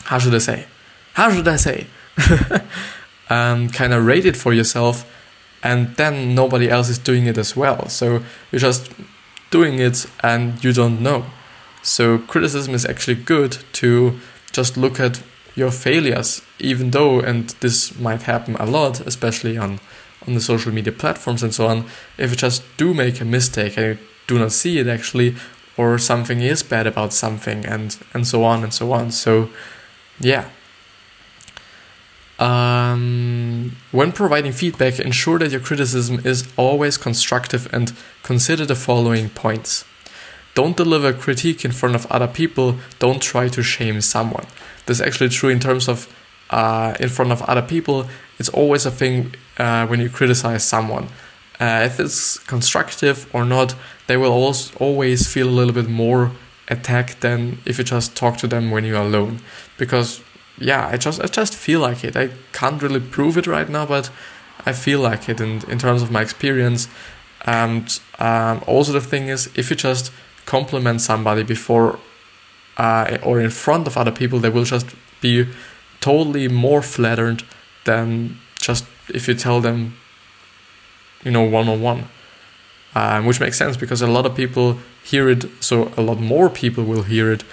how 0.06 0.18
should 0.20 0.34
I 0.34 0.38
say? 0.38 0.66
How 1.14 1.30
should 1.34 1.50
I 1.50 1.58
say? 1.58 1.88
um, 3.30 3.68
kind 3.70 3.94
of 3.94 4.06
rate 4.06 4.26
it 4.26 4.38
for 4.38 4.54
yourself, 4.54 5.06
and 5.62 5.96
then 5.98 6.34
nobody 6.34 6.70
else 6.70 6.88
is 6.88 6.98
doing 6.98 7.26
it 7.28 7.38
as 7.38 7.58
well. 7.58 7.90
So 7.90 8.24
you're 8.50 8.66
just 8.72 8.90
doing 9.52 9.80
it 9.80 10.06
and 10.24 10.64
you 10.64 10.72
don't 10.72 11.02
know. 11.02 11.26
So 11.84 12.20
criticism 12.20 12.74
is 12.74 12.86
actually 12.86 13.16
good 13.16 13.58
to 13.82 14.18
just 14.54 14.78
look 14.78 14.98
at 15.00 15.24
your 15.56 15.72
failures, 15.72 16.42
even 16.60 16.92
though, 16.92 17.20
and 17.20 17.50
this 17.60 18.00
might 18.00 18.22
happen 18.24 18.56
a 18.56 18.66
lot, 18.66 19.02
especially 19.02 19.58
on 19.58 19.80
on 20.28 20.34
the 20.34 20.42
social 20.42 20.74
media 20.74 20.94
platforms 20.94 21.44
and 21.44 21.54
so 21.54 21.68
on. 21.68 21.86
If 22.18 22.32
you 22.32 22.38
just 22.38 22.64
do 22.78 22.94
make 22.94 23.22
a 23.22 23.26
mistake 23.26 23.78
and 23.78 23.86
you 23.88 23.98
do 24.28 24.40
not 24.40 24.52
see 24.52 24.80
it 24.80 24.88
actually, 24.88 25.36
or 25.78 25.98
something 25.98 26.42
is 26.42 26.64
bad 26.64 26.88
about 26.88 27.14
something, 27.14 27.66
and 27.66 27.98
and 28.14 28.28
so 28.28 28.44
on 28.44 28.64
and 28.64 28.74
so 28.74 28.92
on. 28.92 29.12
So, 29.12 29.50
yeah. 30.20 30.50
Um, 32.40 33.76
when 33.92 34.12
providing 34.12 34.52
feedback, 34.52 35.00
ensure 35.00 35.40
that 35.40 35.52
your 35.52 35.60
criticism 35.60 36.22
is 36.24 36.48
always 36.56 36.98
constructive 36.98 37.68
and 37.74 37.94
consider 38.22 38.66
the 38.66 38.76
following 38.76 39.30
points. 39.30 39.86
Don't 40.54 40.76
deliver 40.76 41.14
critique 41.14 41.64
in 41.64 41.72
front 41.72 41.96
of 41.96 42.06
other 42.12 42.28
people. 42.28 42.78
Don't 43.00 43.22
try 43.22 43.48
to 43.48 43.64
shame 43.64 44.02
someone. 44.02 44.46
This 44.86 45.00
is 45.00 45.02
actually 45.02 45.30
true 45.30 45.50
in 45.50 45.60
terms 45.60 45.88
of 45.88 46.08
uh, 46.50 46.96
in 47.00 47.10
front 47.10 47.32
of 47.32 47.42
other 47.44 47.62
people. 47.62 48.08
It's 48.40 48.50
always 48.50 48.86
a 48.86 48.92
thing 48.92 49.36
uh, 49.58 49.86
when 49.88 50.00
you 50.00 50.10
criticize 50.10 50.64
someone. 50.64 51.10
Uh, 51.60 51.82
if 51.86 52.00
it's 52.00 52.38
constructive 52.40 53.28
or 53.34 53.44
not, 53.44 53.76
they 54.08 54.18
will 54.18 54.32
also 54.32 54.78
always 54.80 55.32
feel 55.32 55.50
a 55.50 55.58
little 55.58 55.74
bit 55.74 55.90
more 55.90 56.32
attacked 56.68 57.22
than 57.22 57.58
if 57.66 57.78
you 57.78 57.84
just 57.84 58.16
talk 58.16 58.38
to 58.38 58.48
them 58.48 58.70
when 58.72 58.86
you're 58.86 59.02
alone. 59.02 59.40
Because 59.78 60.22
yeah, 60.60 60.88
I 60.88 60.98
just 60.98 61.22
I 61.22 61.28
just 61.28 61.56
feel 61.56 61.80
like 61.80 62.04
it. 62.04 62.16
I 62.16 62.30
can't 62.52 62.82
really 62.82 63.00
prove 63.00 63.38
it 63.38 63.48
right 63.48 63.70
now, 63.70 63.86
but 63.86 64.12
I 64.66 64.74
feel 64.74 65.00
like 65.00 65.30
it 65.30 65.40
in, 65.40 65.62
in 65.70 65.80
terms 65.80 66.02
of 66.02 66.12
my 66.12 66.22
experience. 66.22 66.88
And 67.46 68.00
um, 68.20 68.64
also 68.68 68.92
the 68.92 69.02
thing 69.02 69.28
is, 69.28 69.50
if 69.56 69.70
you 69.70 69.76
just 69.76 70.12
compliment 70.46 71.02
somebody 71.02 71.44
before 71.44 72.00
uh, 72.78 73.18
or 73.24 73.40
in 73.40 73.50
front 73.50 73.88
of 73.88 73.98
other 73.98 74.12
people, 74.12 74.40
they 74.40 74.50
will 74.50 74.64
just 74.64 74.88
be 75.22 75.48
totally 76.02 76.48
more 76.48 76.82
flattered 76.82 77.44
than 77.86 78.38
just 78.60 78.86
if 79.10 79.28
you 79.28 79.34
tell 79.34 79.62
them, 79.62 79.96
you 81.28 81.34
know, 81.34 81.44
one 81.44 81.68
on 81.68 81.82
one. 81.82 82.02
Which 83.26 83.40
makes 83.40 83.58
sense 83.58 83.78
because 83.78 84.02
a 84.02 84.08
lot 84.08 84.26
of 84.26 84.36
people 84.36 84.80
hear 85.04 85.30
it, 85.30 85.46
so 85.60 85.92
a 85.96 86.02
lot 86.02 86.20
more 86.20 86.50
people 86.50 86.84
will 86.84 87.04
hear 87.04 87.32
it 87.32 87.44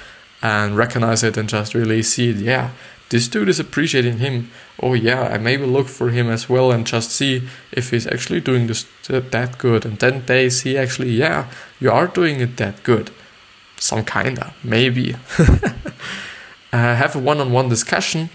and 0.41 0.77
recognize 0.77 1.23
it 1.23 1.37
and 1.37 1.49
just 1.49 1.75
really 1.75 2.03
see 2.03 2.31
it. 2.31 2.37
Yeah, 2.37 2.71
this 3.11 3.29
dude 3.29 3.49
is 3.49 3.61
appreciating 3.61 4.19
him. 4.19 4.51
Oh 4.83 4.95
yeah, 4.95 5.23
I 5.35 5.39
maybe 5.39 5.67
look 5.67 5.89
for 5.89 6.11
him 6.11 6.31
as 6.31 6.49
well 6.49 6.73
and 6.73 6.87
just 6.87 7.11
see 7.11 7.49
if 7.73 7.91
he's 7.91 8.07
actually 8.07 8.41
doing 8.41 8.67
this 8.67 8.87
that 9.09 9.59
good. 9.59 9.85
And 9.85 9.99
then 9.99 10.23
they 10.27 10.51
see 10.51 10.79
actually, 10.79 11.11
yeah, 11.11 11.51
you 11.81 11.91
are 11.91 12.07
doing 12.07 12.41
it 12.41 12.57
that 12.57 12.83
good. 12.83 13.11
Some 13.79 14.05
kinda, 14.05 14.55
maybe. 14.63 15.17
uh, 15.39 15.59
have 16.73 17.15
a 17.15 17.19
one-on-one 17.19 17.69
discussion, 17.69 18.31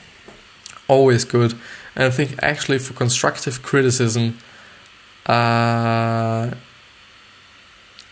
always 0.87 1.25
good. 1.25 1.53
And 1.95 2.05
I 2.05 2.09
think 2.11 2.35
actually 2.43 2.79
for 2.79 2.93
constructive 2.93 3.63
criticism, 3.63 4.37
uh, 5.25 6.51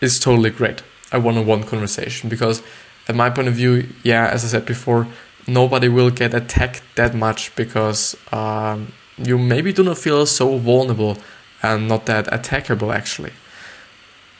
is 0.00 0.18
totally 0.18 0.50
great. 0.50 0.82
A 1.10 1.18
one-on-one 1.18 1.64
conversation 1.64 2.28
because, 2.28 2.62
at 3.08 3.14
my 3.14 3.30
point 3.30 3.48
of 3.48 3.54
view, 3.54 3.88
yeah, 4.02 4.28
as 4.28 4.44
I 4.44 4.48
said 4.48 4.66
before, 4.66 5.06
nobody 5.46 5.88
will 5.88 6.10
get 6.10 6.34
attacked 6.34 6.82
that 6.96 7.14
much 7.14 7.54
because 7.56 8.16
um, 8.32 8.92
you 9.16 9.38
maybe 9.38 9.72
do 9.72 9.82
not 9.82 9.98
feel 9.98 10.26
so 10.26 10.58
vulnerable 10.58 11.16
and 11.62 11.88
not 11.88 12.06
that 12.06 12.26
attackable 12.26 12.94
actually. 12.94 13.32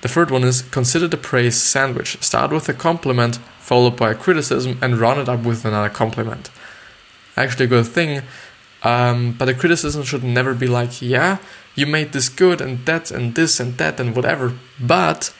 The 0.00 0.08
third 0.08 0.30
one 0.30 0.44
is 0.44 0.62
consider 0.62 1.08
the 1.08 1.16
praise 1.16 1.60
sandwich. 1.60 2.22
Start 2.22 2.52
with 2.52 2.68
a 2.68 2.74
compliment, 2.74 3.38
followed 3.58 3.96
by 3.96 4.12
a 4.12 4.14
criticism, 4.14 4.78
and 4.80 4.98
round 4.98 5.20
it 5.20 5.28
up 5.28 5.42
with 5.42 5.64
another 5.64 5.88
compliment. 5.88 6.50
Actually, 7.36 7.64
a 7.64 7.68
good 7.68 7.86
thing, 7.86 8.22
um, 8.82 9.32
but 9.32 9.46
the 9.46 9.54
criticism 9.54 10.04
should 10.04 10.22
never 10.22 10.54
be 10.54 10.68
like, 10.68 11.02
yeah, 11.02 11.38
you 11.78 11.86
made 11.86 12.12
this 12.12 12.28
good, 12.28 12.60
and 12.60 12.84
that, 12.86 13.10
and 13.10 13.34
this, 13.34 13.60
and 13.60 13.78
that, 13.78 14.00
and 14.00 14.16
whatever, 14.16 14.52
but 14.80 15.32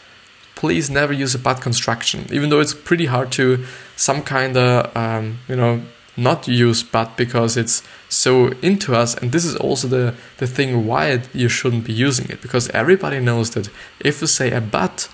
please 0.55 0.89
never 0.89 1.13
use 1.13 1.35
a 1.35 1.39
but 1.39 1.61
construction, 1.61 2.27
even 2.33 2.51
though 2.51 2.61
it's 2.61 2.75
pretty 2.75 3.07
hard 3.07 3.31
to 3.33 3.65
some 3.97 4.23
kind 4.23 4.57
of, 4.57 4.97
um, 4.97 5.39
you 5.49 5.57
know, 5.57 5.83
not 6.17 6.49
use 6.49 6.83
but 6.83 7.17
because 7.17 7.57
it's 7.57 7.81
so 8.09 8.49
into 8.61 8.93
us 8.93 9.15
and 9.15 9.31
this 9.31 9.45
is 9.45 9.55
also 9.55 9.87
the, 9.87 10.13
the 10.39 10.49
thing 10.49 10.85
why 10.85 11.23
you 11.33 11.49
shouldn't 11.49 11.85
be 11.85 11.93
using 11.93 12.29
it 12.29 12.43
because 12.43 12.69
everybody 12.71 13.21
knows 13.21 13.53
that 13.53 13.71
if 14.01 14.21
you 14.21 14.27
say 14.27 14.51
a 14.51 14.61
but 14.61 15.09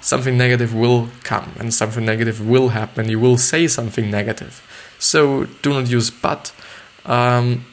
something 0.00 0.38
negative 0.38 0.74
will 0.74 1.10
come 1.24 1.52
and 1.58 1.74
something 1.74 2.06
negative 2.06 2.40
will 2.40 2.70
happen 2.70 3.06
you 3.06 3.20
will 3.20 3.36
say 3.36 3.68
something 3.68 4.10
negative. 4.10 4.66
So 4.98 5.44
do 5.60 5.70
not 5.74 5.90
use 5.90 6.10
but. 6.10 6.54
Um, 7.04 7.66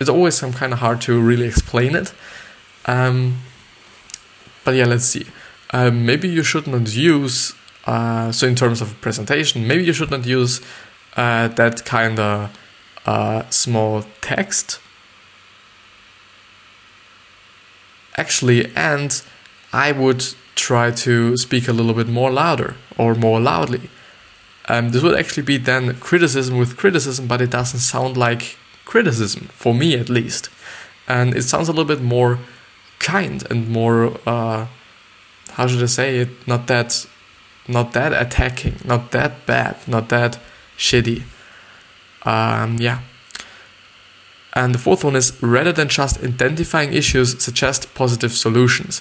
it's 0.00 0.10
always 0.10 0.34
some 0.34 0.52
kind 0.52 0.72
of 0.72 0.80
hard 0.80 1.00
to 1.02 1.20
really 1.20 1.46
explain 1.46 1.94
it. 1.94 2.12
Um, 2.86 3.38
but 4.64 4.74
yeah 4.74 4.84
let's 4.86 5.04
see. 5.04 5.26
Uh, 5.70 5.90
maybe 5.90 6.28
you 6.28 6.42
should 6.42 6.66
not 6.66 6.94
use 6.94 7.54
uh, 7.86 8.32
so 8.32 8.46
in 8.46 8.54
terms 8.54 8.80
of 8.80 9.00
presentation 9.00 9.66
maybe 9.66 9.84
you 9.84 9.92
should 9.92 10.10
not 10.10 10.26
use 10.26 10.60
uh, 11.16 11.48
that 11.48 11.84
kind 11.84 12.18
of 12.18 12.56
uh, 13.06 13.48
small 13.50 14.04
text. 14.20 14.80
Actually 18.16 18.72
and 18.74 19.22
i 19.72 19.92
would 19.92 20.24
try 20.54 20.90
to 20.90 21.36
speak 21.36 21.68
a 21.68 21.72
little 21.72 21.92
bit 21.92 22.08
more 22.08 22.30
louder 22.30 22.76
or 22.96 23.14
more 23.14 23.38
loudly. 23.40 23.90
Um, 24.68 24.90
this 24.90 25.02
would 25.02 25.16
actually 25.18 25.44
be 25.44 25.58
then 25.58 25.94
criticism 26.00 26.56
with 26.58 26.76
criticism 26.76 27.26
but 27.26 27.40
it 27.40 27.50
doesn't 27.50 27.80
sound 27.80 28.16
like 28.16 28.56
criticism 28.86 29.42
for 29.52 29.74
me 29.74 29.94
at 29.94 30.08
least 30.08 30.48
and 31.06 31.36
it 31.36 31.42
sounds 31.42 31.68
a 31.68 31.72
little 31.72 31.84
bit 31.84 32.02
more 32.02 32.38
kind 32.98 33.44
and 33.50 33.68
more 33.68 34.18
uh, 34.26 34.66
how 35.56 35.66
should 35.66 35.82
I 35.82 35.86
say 35.86 36.18
it? 36.18 36.46
Not 36.46 36.66
that, 36.66 37.06
not 37.66 37.94
that 37.94 38.12
attacking, 38.12 38.76
not 38.84 39.10
that 39.12 39.46
bad, 39.46 39.76
not 39.88 40.10
that 40.10 40.38
shitty. 40.76 41.22
Um, 42.26 42.76
yeah. 42.78 43.00
And 44.54 44.74
the 44.74 44.78
fourth 44.78 45.02
one 45.02 45.16
is 45.16 45.42
rather 45.42 45.72
than 45.72 45.88
just 45.88 46.22
identifying 46.22 46.92
issues, 46.92 47.42
suggest 47.42 47.94
positive 47.94 48.32
solutions. 48.32 49.00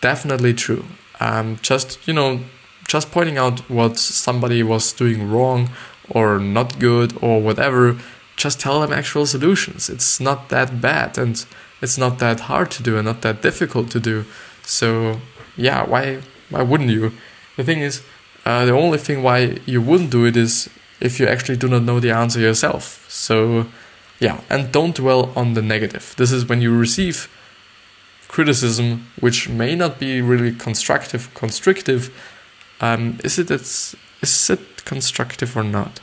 Definitely 0.00 0.54
true. 0.54 0.84
Um, 1.18 1.58
just 1.62 2.06
you 2.06 2.14
know, 2.14 2.40
just 2.86 3.10
pointing 3.10 3.36
out 3.36 3.68
what 3.68 3.98
somebody 3.98 4.62
was 4.62 4.92
doing 4.92 5.28
wrong 5.28 5.70
or 6.08 6.38
not 6.38 6.78
good 6.78 7.16
or 7.20 7.42
whatever. 7.42 7.96
Just 8.42 8.58
tell 8.58 8.80
them 8.80 8.92
actual 8.92 9.24
solutions. 9.26 9.88
It's 9.88 10.18
not 10.18 10.48
that 10.48 10.80
bad 10.80 11.16
and 11.16 11.44
it's 11.80 11.96
not 11.96 12.18
that 12.18 12.40
hard 12.40 12.72
to 12.72 12.82
do 12.82 12.96
and 12.96 13.06
not 13.06 13.20
that 13.22 13.40
difficult 13.40 13.88
to 13.92 14.00
do. 14.00 14.24
So 14.64 15.20
yeah, 15.56 15.84
why 15.92 16.22
why 16.50 16.62
wouldn't 16.62 16.90
you? 16.90 17.12
The 17.56 17.62
thing 17.62 17.82
is, 17.88 18.02
uh, 18.44 18.64
the 18.64 18.72
only 18.72 18.98
thing 18.98 19.22
why 19.22 19.58
you 19.64 19.80
wouldn't 19.80 20.10
do 20.10 20.26
it 20.26 20.36
is 20.36 20.68
if 20.98 21.20
you 21.20 21.28
actually 21.28 21.56
do 21.56 21.68
not 21.68 21.82
know 21.84 22.00
the 22.00 22.10
answer 22.10 22.40
yourself. 22.40 23.06
So 23.08 23.66
yeah, 24.18 24.40
and 24.50 24.72
don't 24.72 24.96
dwell 24.96 25.32
on 25.36 25.54
the 25.54 25.62
negative. 25.62 26.14
This 26.16 26.32
is 26.32 26.48
when 26.48 26.60
you 26.60 26.76
receive 26.76 27.28
criticism, 28.26 29.06
which 29.20 29.48
may 29.48 29.76
not 29.76 30.00
be 30.00 30.20
really 30.20 30.52
constructive, 30.52 31.32
constrictive. 31.34 32.10
Um, 32.80 33.18
is 33.22 33.38
it 33.38 33.52
it's, 33.52 33.94
is 34.20 34.50
it 34.50 34.84
constructive 34.84 35.56
or 35.56 35.62
not? 35.62 36.00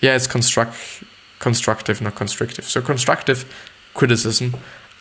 Yeah, 0.00 0.16
it's 0.16 0.26
construct 0.26 1.04
constructive, 1.38 2.00
not 2.00 2.14
constrictive. 2.14 2.64
So 2.64 2.80
constructive 2.80 3.44
criticism. 3.94 4.56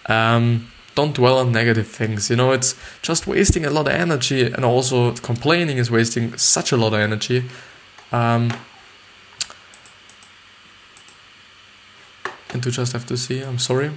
Um, 0.08 0.68
don't 0.96 1.14
dwell 1.14 1.38
on 1.38 1.52
negative 1.52 1.88
things. 1.88 2.30
You 2.30 2.38
know, 2.38 2.52
it's 2.52 2.76
just 3.02 3.28
wasting 3.28 3.66
a 3.66 3.70
lot 3.70 3.88
of 3.88 3.94
energy, 3.94 4.46
and 4.46 4.64
also 4.64 5.12
complaining 5.14 5.78
is 5.78 5.92
wasting 5.92 6.38
such 6.38 6.72
a 6.72 6.78
lot 6.78 6.94
of 6.94 7.00
energy. 7.00 7.44
Um, 8.12 8.54
and 12.54 12.64
to 12.64 12.72
just 12.72 12.94
have 12.94 13.06
to 13.08 13.18
see, 13.18 13.42
I'm 13.42 13.60
sorry. 13.60 13.92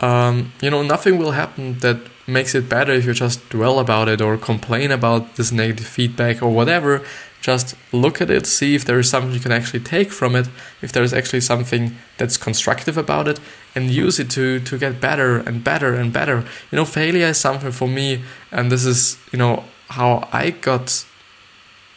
Um, 0.00 0.52
you 0.62 0.70
know, 0.70 0.82
nothing 0.82 1.18
will 1.18 1.32
happen 1.32 1.78
that 1.80 1.98
makes 2.26 2.54
it 2.54 2.68
better 2.68 2.92
if 2.92 3.04
you 3.04 3.12
just 3.12 3.48
dwell 3.48 3.78
about 3.78 4.08
it 4.08 4.20
or 4.20 4.36
complain 4.36 4.90
about 4.90 5.36
this 5.36 5.52
negative 5.52 5.86
feedback 5.86 6.42
or 6.42 6.52
whatever 6.52 7.02
just 7.46 7.76
look 7.92 8.20
at 8.20 8.28
it, 8.28 8.44
see 8.44 8.74
if 8.74 8.84
there 8.84 8.98
is 8.98 9.08
something 9.08 9.32
you 9.32 9.38
can 9.40 9.52
actually 9.52 9.78
take 9.78 10.10
from 10.10 10.34
it, 10.34 10.48
if 10.82 10.90
there 10.90 11.04
is 11.04 11.14
actually 11.14 11.40
something 11.40 11.96
that's 12.18 12.36
constructive 12.36 12.96
about 12.98 13.28
it, 13.28 13.38
and 13.74 13.88
use 13.88 14.18
it 14.18 14.28
to 14.30 14.58
to 14.60 14.76
get 14.76 15.00
better 15.00 15.38
and 15.38 15.62
better 15.62 15.94
and 15.94 16.12
better. 16.12 16.38
You 16.70 16.76
know, 16.76 16.84
failure 16.84 17.28
is 17.28 17.38
something 17.38 17.72
for 17.72 17.88
me, 17.88 18.22
and 18.50 18.72
this 18.72 18.84
is 18.84 19.18
you 19.32 19.38
know 19.38 19.64
how 19.90 20.28
I 20.32 20.50
got 20.50 21.04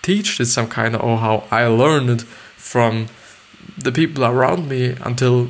teached 0.02 0.39
it 0.39 0.46
some 0.46 0.68
kind 0.68 0.96
of 0.96 1.02
or 1.02 1.18
how 1.18 1.36
I 1.50 1.65
learned 1.65 2.10
it 2.10 2.22
from 2.72 3.08
the 3.78 3.92
people 3.92 4.24
around 4.24 4.70
me 4.70 4.96
until 5.02 5.50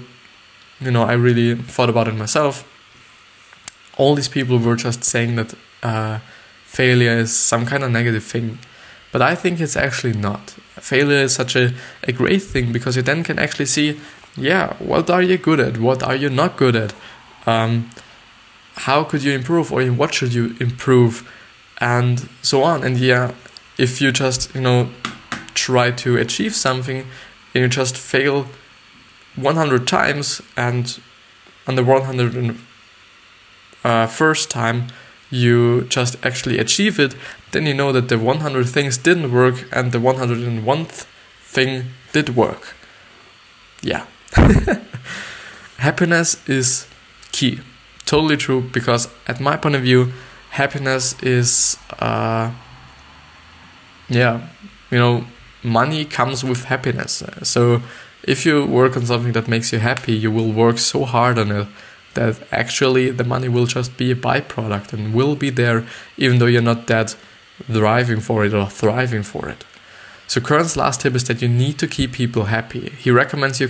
you 0.79 0.91
know 0.91 1.03
I 1.03 1.13
really 1.13 1.55
thought 1.55 1.89
about 1.89 2.07
it 2.07 2.15
myself. 2.15 2.63
All 3.99 4.15
these 4.15 4.29
people 4.29 4.57
were 4.57 4.77
just 4.77 5.03
saying 5.03 5.35
that 5.35 5.53
uh, 5.83 6.19
failure 6.63 7.17
is 7.17 7.35
some 7.35 7.65
kind 7.65 7.83
of 7.83 7.91
negative 7.91 8.23
thing. 8.23 8.57
But 9.11 9.21
I 9.21 9.35
think 9.35 9.59
it's 9.59 9.75
actually 9.75 10.13
not. 10.13 10.51
Failure 10.79 11.23
is 11.23 11.35
such 11.35 11.55
a, 11.55 11.73
a 12.07 12.13
great 12.13 12.41
thing 12.41 12.71
because 12.71 12.95
you 12.95 13.01
then 13.01 13.23
can 13.23 13.37
actually 13.37 13.65
see, 13.65 13.99
yeah, 14.37 14.75
what 14.77 15.09
are 15.09 15.21
you 15.21 15.37
good 15.37 15.59
at? 15.59 15.77
What 15.79 16.01
are 16.01 16.15
you 16.15 16.29
not 16.29 16.55
good 16.55 16.77
at? 16.77 16.93
Um, 17.45 17.89
how 18.87 19.03
could 19.03 19.21
you 19.21 19.33
improve 19.33 19.73
or 19.73 19.81
in 19.81 19.97
what 19.97 20.13
should 20.13 20.33
you 20.33 20.55
improve? 20.61 21.29
And 21.81 22.29
so 22.41 22.63
on. 22.63 22.83
And 22.83 22.97
yeah, 22.97 23.33
if 23.77 23.99
you 23.99 24.13
just, 24.13 24.55
you 24.55 24.61
know, 24.61 24.89
try 25.55 25.91
to 25.91 26.15
achieve 26.15 26.55
something 26.55 26.99
and 27.53 27.61
you 27.63 27.67
just 27.67 27.97
fail 27.97 28.47
100 29.35 29.87
times 29.87 30.41
and 30.55 31.01
on 31.67 31.75
the 31.75 31.83
100 31.83 32.55
uh, 33.83 34.07
first 34.07 34.49
time 34.49 34.87
you 35.29 35.83
just 35.83 36.17
actually 36.25 36.57
achieve 36.57 36.99
it, 36.99 37.15
then 37.51 37.65
you 37.65 37.73
know 37.73 37.91
that 37.91 38.09
the 38.09 38.17
100 38.17 38.67
things 38.67 38.97
didn't 38.97 39.31
work 39.31 39.67
and 39.71 39.91
the 39.91 39.99
101th 39.99 41.05
thing 41.41 41.85
did 42.11 42.35
work. 42.35 42.75
Yeah. 43.81 44.05
happiness 45.77 46.37
is 46.47 46.87
key. 47.31 47.59
Totally 48.05 48.37
true 48.37 48.61
because, 48.61 49.07
at 49.27 49.39
my 49.39 49.55
point 49.55 49.75
of 49.75 49.83
view, 49.83 50.11
happiness 50.51 51.15
is, 51.21 51.77
uh, 51.99 52.51
yeah, 54.09 54.47
you 54.89 54.97
know, 54.97 55.25
money 55.61 56.05
comes 56.05 56.43
with 56.43 56.65
happiness. 56.65 57.23
So, 57.43 57.81
if 58.23 58.45
you 58.45 58.65
work 58.65 58.97
on 58.97 59.05
something 59.05 59.31
that 59.33 59.47
makes 59.47 59.71
you 59.71 59.79
happy, 59.79 60.13
you 60.13 60.31
will 60.31 60.51
work 60.51 60.79
so 60.79 61.05
hard 61.05 61.37
on 61.37 61.51
it 61.51 61.67
that 62.19 62.37
actually 62.51 63.09
the 63.11 63.23
money 63.23 63.47
will 63.47 63.65
just 63.65 63.95
be 63.97 64.11
a 64.11 64.15
byproduct 64.15 64.91
and 64.93 65.13
will 65.13 65.35
be 65.35 65.49
there 65.49 65.85
even 66.17 66.37
though 66.37 66.51
you're 66.53 66.71
not 66.73 66.87
that 66.87 67.15
thriving 67.63 68.19
for 68.19 68.45
it 68.45 68.53
or 68.53 68.67
thriving 68.69 69.23
for 69.23 69.47
it. 69.47 69.63
So 70.27 70.41
Kern's 70.41 70.75
last 70.77 71.01
tip 71.01 71.15
is 71.15 71.23
that 71.25 71.41
you 71.41 71.47
need 71.47 71.79
to 71.79 71.87
keep 71.87 72.11
people 72.11 72.45
happy. 72.45 72.89
He 72.89 73.09
recommends 73.09 73.59
you 73.59 73.69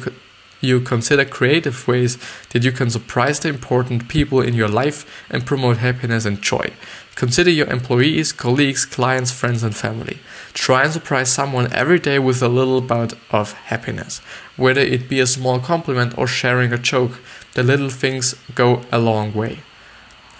you 0.62 0.81
consider 0.81 1.23
creative 1.23 1.88
ways 1.88 2.17
that 2.49 2.65
you 2.65 2.73
can 2.73 2.89
surprise 2.89 3.39
the 3.39 3.47
important 3.47 4.09
people 4.09 4.41
in 4.41 4.53
your 4.55 4.67
life 4.67 5.05
and 5.29 5.45
promote 5.45 5.77
happiness 5.77 6.25
and 6.25 6.41
joy. 6.41 6.73
Consider 7.15 7.49
your 7.49 7.67
employees, 7.67 8.33
colleagues, 8.33 8.85
clients, 8.85 9.31
friends, 9.31 9.63
and 9.63 9.75
family. 9.75 10.17
Try 10.53 10.83
and 10.83 10.91
surprise 10.91 11.31
someone 11.31 11.71
every 11.71 11.99
day 11.99 12.19
with 12.19 12.41
a 12.41 12.49
little 12.49 12.81
bout 12.81 13.13
of 13.31 13.53
happiness. 13.53 14.19
Whether 14.57 14.81
it 14.81 15.07
be 15.07 15.21
a 15.21 15.27
small 15.27 15.59
compliment 15.59 16.17
or 16.17 16.27
sharing 16.27 16.73
a 16.73 16.77
joke, 16.77 17.19
the 17.53 17.63
little 17.63 17.89
things 17.89 18.35
go 18.55 18.81
a 18.91 18.99
long 18.99 19.33
way. 19.33 19.59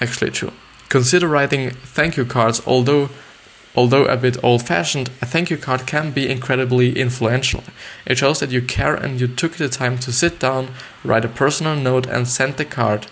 Actually, 0.02 0.32
true. 0.32 0.54
Consider 0.89 1.28
writing 1.28 1.72
thank 1.72 2.17
you 2.17 2.26
cards, 2.26 2.62
although 2.65 3.10
Although 3.76 4.06
a 4.06 4.17
bit 4.17 4.43
old 4.43 4.63
fashioned, 4.63 5.10
a 5.22 5.26
thank 5.28 5.50
you 5.50 5.58
card 5.58 5.86
can 5.86 6.12
be 6.12 6.28
incredibly 6.28 6.98
influential. 7.00 7.63
It 8.06 8.17
shows 8.17 8.39
that 8.39 8.50
you 8.50 8.62
care 8.62 8.95
and 8.95 9.22
you 9.22 9.28
took 9.28 9.54
the 9.54 9.69
time 9.69 10.00
to 10.00 10.12
sit 10.12 10.39
down, 10.39 10.69
write 11.04 11.24
a 11.24 11.30
personal 11.30 11.76
note, 11.76 12.08
and 12.08 12.28
send 12.28 12.58
the 12.58 12.65
card. 12.65 13.08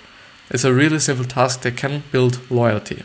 It's 0.50 0.64
a 0.64 0.74
really 0.74 1.00
simple 1.00 1.26
task 1.26 1.62
that 1.62 1.78
can 1.78 2.04
build 2.12 2.40
loyalty 2.50 3.04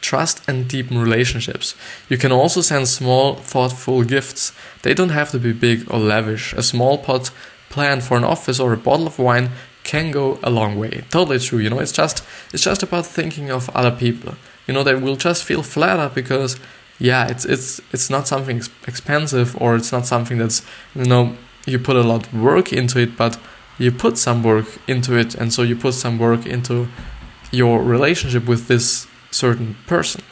trust 0.00 0.40
and 0.48 0.68
deepen 0.68 0.98
relationships. 0.98 1.74
You 2.08 2.18
can 2.18 2.32
also 2.32 2.60
send 2.60 2.88
small, 2.88 3.34
thoughtful 3.34 4.02
gifts. 4.02 4.52
They 4.82 4.94
don't 4.94 5.10
have 5.10 5.30
to 5.30 5.38
be 5.38 5.52
big 5.52 5.92
or 5.92 5.98
lavish. 5.98 6.52
A 6.54 6.62
small 6.62 6.98
pot 6.98 7.30
planned 7.70 8.02
for 8.02 8.18
an 8.18 8.24
office 8.24 8.60
or 8.60 8.72
a 8.74 8.76
bottle 8.76 9.06
of 9.06 9.18
wine 9.18 9.50
can 9.82 10.10
go 10.10 10.38
a 10.42 10.50
long 10.50 10.78
way. 10.78 11.04
Totally 11.10 11.38
true. 11.38 11.58
You 11.58 11.70
know, 11.70 11.78
it's 11.78 11.92
just 11.92 12.22
it's 12.52 12.62
just 12.62 12.82
about 12.82 13.06
thinking 13.06 13.50
of 13.50 13.70
other 13.70 13.90
people. 13.90 14.34
You 14.66 14.74
know, 14.74 14.84
they 14.84 14.94
will 14.94 15.16
just 15.16 15.44
feel 15.44 15.62
flattered 15.62 16.14
because 16.14 16.60
yeah, 16.98 17.28
it's 17.28 17.44
it's 17.44 17.80
it's 17.92 18.10
not 18.10 18.28
something 18.28 18.60
expensive 18.86 19.56
or 19.60 19.74
it's 19.76 19.90
not 19.90 20.06
something 20.06 20.38
that's 20.38 20.62
you 20.94 21.06
know 21.06 21.34
you 21.66 21.78
put 21.78 21.96
a 21.96 22.02
lot 22.02 22.26
of 22.26 22.34
work 22.34 22.72
into 22.72 22.98
it, 23.00 23.16
but 23.16 23.38
you 23.78 23.90
put 23.90 24.18
some 24.18 24.42
work 24.42 24.66
into 24.86 25.16
it, 25.16 25.34
and 25.34 25.52
so 25.52 25.62
you 25.62 25.74
put 25.74 25.94
some 25.94 26.18
work 26.18 26.44
into 26.46 26.88
your 27.50 27.82
relationship 27.82 28.46
with 28.46 28.68
this 28.68 29.06
certain 29.30 29.76
person. 29.86 30.22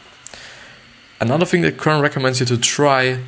Another 1.20 1.46
thing 1.46 1.62
that 1.62 1.78
Kern 1.78 2.00
recommends 2.00 2.40
you 2.40 2.46
to 2.46 2.58
try 2.58 3.20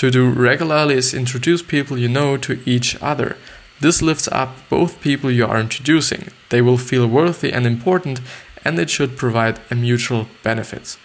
to 0.00 0.10
do 0.10 0.30
regularly 0.30 0.94
is 0.94 1.12
introduce 1.12 1.62
people 1.62 1.98
you 1.98 2.08
know 2.08 2.38
to 2.38 2.58
each 2.64 2.96
other. 3.02 3.36
This 3.80 4.00
lifts 4.00 4.28
up 4.32 4.56
both 4.70 5.02
people 5.02 5.30
you 5.30 5.46
are 5.46 5.60
introducing. 5.60 6.28
They 6.48 6.62
will 6.62 6.78
feel 6.78 7.06
worthy 7.06 7.52
and 7.52 7.66
important, 7.66 8.22
and 8.64 8.78
it 8.78 8.88
should 8.88 9.18
provide 9.18 9.60
a 9.70 9.74
mutual 9.74 10.26
benefits. 10.42 10.96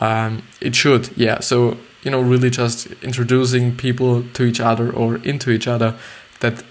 Um, 0.00 0.42
it 0.60 0.74
should, 0.74 1.16
yeah. 1.16 1.38
So 1.38 1.76
you 2.02 2.10
know, 2.10 2.20
really 2.20 2.50
just 2.50 2.88
introducing 3.00 3.76
people 3.76 4.24
to 4.34 4.42
each 4.42 4.58
other 4.60 4.92
or 4.92 5.16
into 5.18 5.52
each 5.52 5.68
other 5.68 5.94
that 6.40 6.64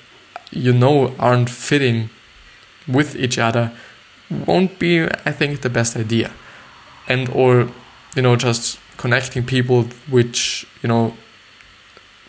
you 0.51 0.73
know 0.73 1.15
aren't 1.17 1.49
fitting 1.49 2.09
with 2.85 3.15
each 3.15 3.37
other 3.37 3.71
won't 4.29 4.77
be, 4.77 5.03
I 5.03 5.31
think, 5.31 5.61
the 5.61 5.69
best 5.69 5.95
idea 5.95 6.31
and 7.07 7.29
or 7.29 7.69
you 8.15 8.21
know 8.21 8.35
just 8.35 8.77
connecting 8.97 9.45
people 9.45 9.83
which 10.09 10.67
you 10.83 10.89
know 10.89 11.13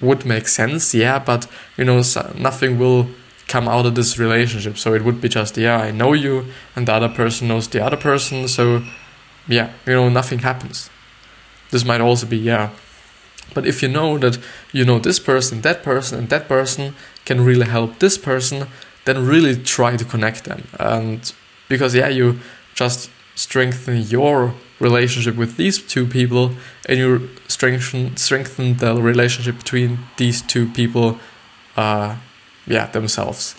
would 0.02 0.26
make 0.26 0.46
sense 0.48 0.94
yeah 0.94 1.18
but 1.18 1.46
you 1.78 1.84
know 1.84 2.02
nothing 2.34 2.78
will 2.78 3.08
come 3.48 3.68
out 3.68 3.84
of 3.86 3.94
this 3.94 4.18
relationship. 4.18 4.78
So 4.78 4.94
it 4.94 5.02
would 5.04 5.20
be 5.20 5.28
just 5.28 5.56
yeah 5.56 5.78
i 5.78 5.90
know 5.90 6.12
you 6.12 6.46
and 6.74 6.88
the 6.88 6.94
other 6.94 7.08
person 7.08 7.48
knows 7.48 7.68
the 7.68 7.84
other 7.84 7.96
person. 7.96 8.48
So 8.48 8.82
yeah 9.48 9.68
you 9.86 9.92
know 9.92 10.08
nothing 10.08 10.40
happens. 10.40 10.90
This 11.70 11.84
might 11.84 12.00
also 12.00 12.26
be 12.26 12.38
yeah. 12.38 12.70
But 13.54 13.66
if 13.66 13.82
you 13.82 13.88
know 13.88 14.18
that 14.18 14.38
you 14.72 14.84
know 14.84 14.98
this 14.98 15.18
person 15.18 15.60
that 15.62 15.82
person 15.82 16.18
and 16.18 16.28
that 16.28 16.48
person 16.48 16.94
can 17.24 17.44
really 17.44 17.66
help 17.66 17.98
this 17.98 18.18
person 18.18 18.68
then 19.04 19.26
really 19.26 19.54
try 19.56 19.96
to 19.96 20.04
connect 20.04 20.44
them. 20.44 20.60
And 20.78 21.32
because 21.68 21.94
yeah 21.94 22.08
you 22.08 22.38
just 22.74 23.10
strengthen 23.34 24.02
your 24.02 24.54
relationship 24.80 25.36
with 25.36 25.56
these 25.56 25.78
two 25.78 26.06
people 26.06 26.52
and 26.88 26.98
you 26.98 27.28
strengthen 27.62 28.16
strengthen 28.16 28.76
the 28.78 29.00
relationship 29.00 29.56
between 29.56 29.98
these 30.16 30.42
two 30.42 30.66
people 30.68 31.18
uh, 31.76 32.16
yeah 32.66 32.86
themselves. 32.90 33.54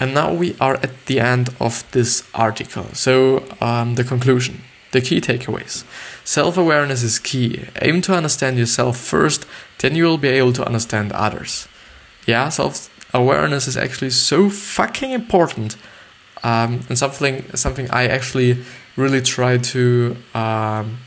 And 0.00 0.14
now 0.14 0.32
we 0.32 0.56
are 0.60 0.74
at 0.82 1.06
the 1.06 1.20
end 1.20 1.48
of 1.58 1.90
this 1.92 2.28
article. 2.34 2.84
So 2.92 3.44
um, 3.60 3.94
the 3.96 4.04
conclusion 4.04 4.62
the 4.92 5.00
key 5.00 5.20
takeaways. 5.20 5.84
Self-awareness 6.24 7.02
is 7.02 7.18
key. 7.18 7.66
Aim 7.82 8.00
to 8.02 8.14
understand 8.14 8.56
yourself 8.58 8.96
first 8.96 9.46
then 9.78 9.94
you 9.94 10.04
will 10.04 10.18
be 10.18 10.28
able 10.28 10.54
to 10.54 10.64
understand 10.64 11.12
others. 11.12 11.68
Yeah 12.26 12.48
self-awareness 12.48 13.68
is 13.68 13.76
actually 13.76 14.10
so 14.10 14.48
fucking 14.48 15.12
important 15.12 15.76
um, 16.42 16.80
and 16.88 16.96
something 16.96 17.44
something 17.54 17.86
I 17.90 18.06
actually 18.06 18.64
really 18.96 19.20
try 19.20 19.58
to 19.58 20.16
um, 20.32 20.98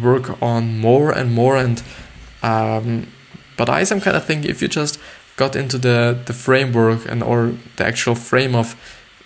work 0.00 0.40
on 0.42 0.78
more 0.78 1.10
and 1.10 1.32
more. 1.32 1.56
And 1.56 1.82
um, 2.42 3.06
but 3.56 3.68
I 3.68 3.84
some 3.84 4.00
kind 4.00 4.16
of 4.16 4.24
think 4.24 4.44
if 4.44 4.62
you 4.62 4.68
just 4.68 4.98
got 5.36 5.56
into 5.56 5.78
the 5.78 6.18
the 6.26 6.32
framework 6.32 7.10
and 7.10 7.22
or 7.22 7.54
the 7.76 7.86
actual 7.86 8.14
frame 8.14 8.54
of 8.54 8.76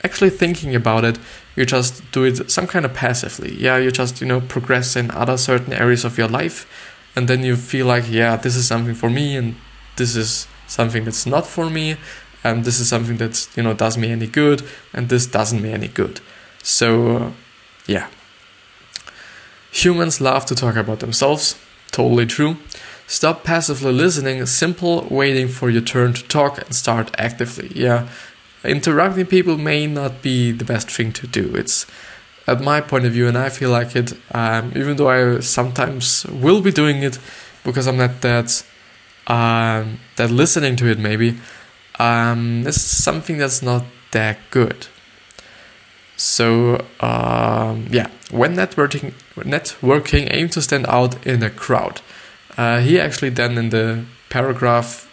actually 0.03 0.31
thinking 0.31 0.75
about 0.75 1.05
it, 1.05 1.19
you 1.57 1.65
just 1.65 2.11
do 2.13 2.25
it 2.25 2.51
some 2.51 2.67
kind 2.67 2.85
of 2.85 2.95
passively. 2.95 3.55
Yeah, 3.55 3.77
you 3.79 3.91
just 3.91 4.21
you 4.21 4.27
know 4.27 4.41
progress 4.41 4.97
in 4.97 5.11
other 5.11 5.37
certain 5.37 5.73
areas 5.73 6.05
of 6.05 6.19
your 6.19 6.29
life, 6.29 6.67
and 7.17 7.29
then 7.29 7.45
you 7.45 7.57
feel 7.57 7.87
like 7.87 8.11
yeah, 8.11 8.37
this 8.37 8.57
is 8.57 8.67
something 8.67 8.95
for 8.95 9.11
me, 9.11 9.37
and 9.37 9.55
this 9.97 10.17
is 10.17 10.47
something 10.67 11.05
that's 11.05 11.27
not 11.27 11.47
for 11.47 11.69
me 11.69 11.97
and 12.43 12.65
this 12.65 12.81
is 12.81 12.89
something 12.89 13.17
that 13.19 13.49
you 13.57 13.63
know 13.63 13.75
does 13.75 13.99
me 13.99 14.11
any 14.11 14.27
good 14.27 14.63
and 14.93 15.09
this 15.09 15.27
doesn't 15.27 15.63
me 15.63 15.73
any 15.73 15.89
good 15.89 16.21
so 16.63 17.33
yeah 17.87 18.09
humans 19.71 20.21
love 20.21 20.47
to 20.47 20.55
talk 20.55 20.77
about 20.77 21.01
themselves. 21.01 21.57
Totally 21.91 22.27
true. 22.27 22.57
Stop 23.07 23.43
passively 23.45 23.93
listening. 23.93 24.45
Simple 24.47 25.07
waiting 25.11 25.49
for 25.49 25.71
your 25.71 25.83
turn 25.83 26.13
to 26.15 26.23
talk 26.29 26.59
and 26.59 26.75
start 26.75 27.11
actively. 27.19 27.73
Yeah. 27.75 28.09
Interrupting 28.63 29.27
people 29.27 29.57
may 29.57 29.87
not 29.87 30.23
be 30.23 30.53
the 30.53 30.65
best 30.65 30.91
thing 30.91 31.13
to 31.15 31.27
do. 31.27 31.55
It's 31.55 31.87
at 32.47 32.61
my 32.61 32.81
point 32.81 33.05
of 33.05 33.13
view 33.13 33.29
and 33.29 33.39
i 33.39 33.49
feel 33.49 33.71
like 33.71 33.95
it 33.95 34.13
um, 34.33 34.73
even 34.75 34.97
though 34.97 35.09
i 35.09 35.39
sometimes 35.41 36.25
will 36.27 36.61
be 36.61 36.73
doing 36.73 37.01
it 37.03 37.17
because 37.63 37.87
i'm 37.87 37.99
not 37.99 38.23
that 38.23 38.65
um, 39.27 40.01
that 40.17 40.31
listening 40.31 40.75
to 40.75 40.87
it 40.91 40.99
maybe 40.99 41.39
um, 42.01 42.67
is 42.67 42.81
something 42.81 43.37
that's 43.37 43.63
not 43.63 43.85
that 44.11 44.39
good. 44.51 44.89
So 46.17 46.87
um, 47.01 47.87
yeah, 47.91 48.09
when 48.31 48.55
networking, 48.55 49.13
networking, 49.37 50.29
aim 50.31 50.49
to 50.51 50.63
stand 50.63 50.87
out 50.87 51.27
in 51.27 51.43
a 51.43 51.51
crowd. 51.51 52.01
Uh, 52.57 52.81
he 52.81 53.01
actually 53.01 53.31
then 53.31 53.57
in 53.57 53.71
the 53.71 54.05
paragraph 54.29 55.09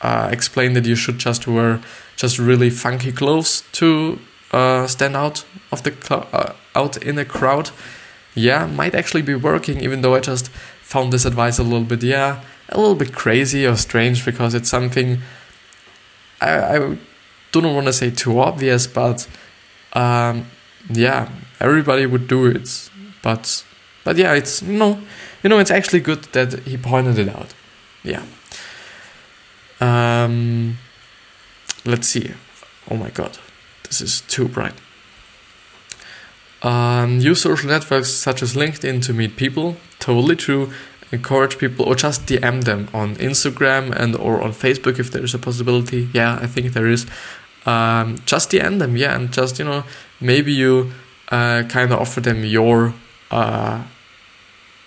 uh, 0.00 0.28
explained 0.32 0.76
that 0.76 0.86
you 0.86 0.94
should 0.94 1.18
just 1.18 1.46
wear 1.46 1.80
just 2.16 2.38
really 2.38 2.70
funky 2.70 3.12
clothes 3.12 3.62
to 3.72 4.18
uh, 4.52 4.86
stand 4.86 5.16
out 5.16 5.44
of 5.72 5.82
the 5.82 5.92
cl- 5.92 6.28
uh, 6.32 6.52
out 6.74 6.96
in 6.96 7.18
a 7.18 7.24
crowd, 7.24 7.70
yeah, 8.34 8.66
might 8.66 8.94
actually 8.94 9.22
be 9.22 9.34
working. 9.34 9.80
Even 9.80 10.02
though 10.02 10.14
I 10.14 10.20
just 10.20 10.48
found 10.82 11.12
this 11.12 11.24
advice 11.24 11.58
a 11.58 11.62
little 11.62 11.84
bit, 11.84 12.02
yeah, 12.02 12.42
a 12.68 12.78
little 12.78 12.94
bit 12.94 13.12
crazy 13.12 13.66
or 13.66 13.76
strange 13.76 14.24
because 14.24 14.54
it's 14.54 14.68
something 14.68 15.20
I, 16.40 16.76
I 16.76 16.98
do 17.52 17.60
not 17.60 17.74
want 17.74 17.86
to 17.86 17.92
say 17.92 18.10
too 18.10 18.40
obvious, 18.40 18.86
but 18.86 19.28
um, 19.92 20.46
yeah, 20.88 21.28
everybody 21.60 22.06
would 22.06 22.26
do 22.26 22.46
it. 22.46 22.90
But 23.22 23.64
but 24.04 24.16
yeah, 24.16 24.34
it's 24.34 24.62
know, 24.62 25.00
you 25.42 25.50
know, 25.50 25.58
it's 25.58 25.70
actually 25.70 26.00
good 26.00 26.24
that 26.32 26.60
he 26.60 26.76
pointed 26.76 27.18
it 27.18 27.28
out. 27.28 27.54
Yeah. 28.02 28.22
Um, 29.80 30.78
let's 31.84 32.08
see. 32.08 32.32
Oh 32.90 32.96
my 32.96 33.10
god, 33.10 33.38
this 33.84 34.00
is 34.00 34.22
too 34.22 34.48
bright. 34.48 34.74
Um, 36.62 37.20
use 37.20 37.40
social 37.40 37.70
networks 37.70 38.10
such 38.10 38.42
as 38.42 38.54
LinkedIn 38.54 39.02
to 39.06 39.14
meet 39.14 39.36
people. 39.36 39.76
Totally 39.98 40.36
true. 40.36 40.72
Encourage 41.12 41.58
people 41.58 41.86
or 41.86 41.94
just 41.94 42.26
DM 42.26 42.64
them 42.64 42.88
on 42.92 43.16
Instagram 43.16 43.92
and 43.96 44.14
or 44.14 44.40
on 44.42 44.52
Facebook 44.52 44.98
if 44.98 45.10
there 45.10 45.24
is 45.24 45.34
a 45.34 45.38
possibility. 45.38 46.08
Yeah, 46.12 46.38
I 46.40 46.46
think 46.46 46.72
there 46.72 46.86
is. 46.86 47.06
Um, 47.66 48.18
just 48.26 48.50
DM 48.50 48.78
them, 48.78 48.96
yeah, 48.96 49.14
and 49.14 49.32
just 49.32 49.58
you 49.58 49.64
know 49.64 49.84
maybe 50.20 50.52
you 50.52 50.92
uh, 51.30 51.62
kind 51.68 51.92
of 51.92 52.00
offer 52.00 52.20
them 52.20 52.44
your 52.44 52.94
uh, 53.30 53.82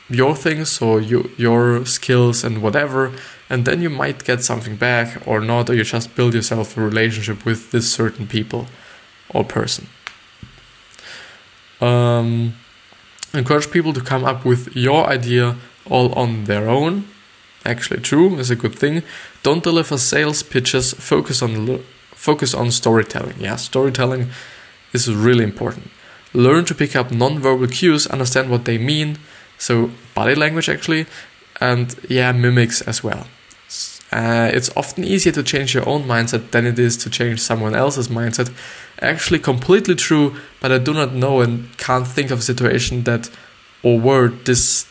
your 0.09 0.35
things 0.35 0.81
or 0.81 1.01
you, 1.01 1.31
your 1.37 1.85
skills 1.85 2.43
and 2.43 2.61
whatever, 2.61 3.11
and 3.49 3.65
then 3.65 3.81
you 3.81 3.89
might 3.89 4.23
get 4.23 4.43
something 4.43 4.75
back 4.75 5.25
or 5.25 5.39
not, 5.39 5.69
or 5.69 5.73
you 5.73 5.83
just 5.83 6.15
build 6.15 6.33
yourself 6.33 6.77
a 6.77 6.81
relationship 6.81 7.45
with 7.45 7.71
this 7.71 7.91
certain 7.91 8.27
people 8.27 8.67
or 9.29 9.43
person. 9.43 9.87
Um, 11.81 12.53
encourage 13.33 13.71
people 13.71 13.93
to 13.93 14.01
come 14.01 14.23
up 14.23 14.45
with 14.45 14.75
your 14.75 15.07
idea 15.07 15.55
all 15.89 16.13
on 16.13 16.45
their 16.45 16.69
own. 16.69 17.05
Actually, 17.65 18.01
true 18.01 18.37
is 18.37 18.51
a 18.51 18.55
good 18.55 18.75
thing. 18.75 19.03
Don't 19.41 19.63
deliver 19.63 19.97
sales 19.97 20.43
pitches. 20.43 20.93
Focus 20.93 21.41
on 21.41 21.83
focus 22.11 22.53
on 22.53 22.71
storytelling. 22.71 23.35
Yeah, 23.39 23.55
storytelling 23.55 24.29
is 24.93 25.13
really 25.13 25.43
important. 25.43 25.89
Learn 26.33 26.65
to 26.65 26.75
pick 26.75 26.95
up 26.95 27.11
non-verbal 27.11 27.67
cues, 27.67 28.07
understand 28.07 28.49
what 28.49 28.65
they 28.65 28.77
mean. 28.77 29.17
So 29.57 29.91
body 30.15 30.35
language 30.35 30.69
actually, 30.69 31.05
and 31.61 31.95
yeah, 32.09 32.31
mimics 32.31 32.81
as 32.81 33.03
well. 33.03 33.27
Uh, 34.11 34.51
it's 34.53 34.69
often 34.77 35.03
easier 35.03 35.31
to 35.33 35.41
change 35.41 35.73
your 35.73 35.87
own 35.89 36.03
mindset 36.03 36.51
than 36.51 36.67
it 36.67 36.77
is 36.77 36.95
to 36.97 37.09
change 37.09 37.39
someone 37.41 37.73
else's 37.73 38.09
mindset. 38.09 38.53
Actually, 39.01 39.39
completely 39.39 39.95
true, 39.95 40.35
but 40.61 40.71
I 40.71 40.77
do 40.77 40.93
not 40.93 41.13
know 41.13 41.41
and 41.41 41.75
can't 41.77 42.07
think 42.07 42.29
of 42.29 42.39
a 42.39 42.41
situation 42.43 43.03
that 43.03 43.31
or 43.81 43.99
word 43.99 44.45
this 44.45 44.87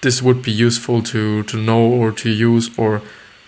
this 0.00 0.20
would 0.20 0.42
be 0.42 0.50
useful 0.50 1.02
to 1.02 1.42
to 1.44 1.56
know 1.56 1.80
or 1.80 2.12
to 2.12 2.28
use 2.28 2.70
or 2.76 3.02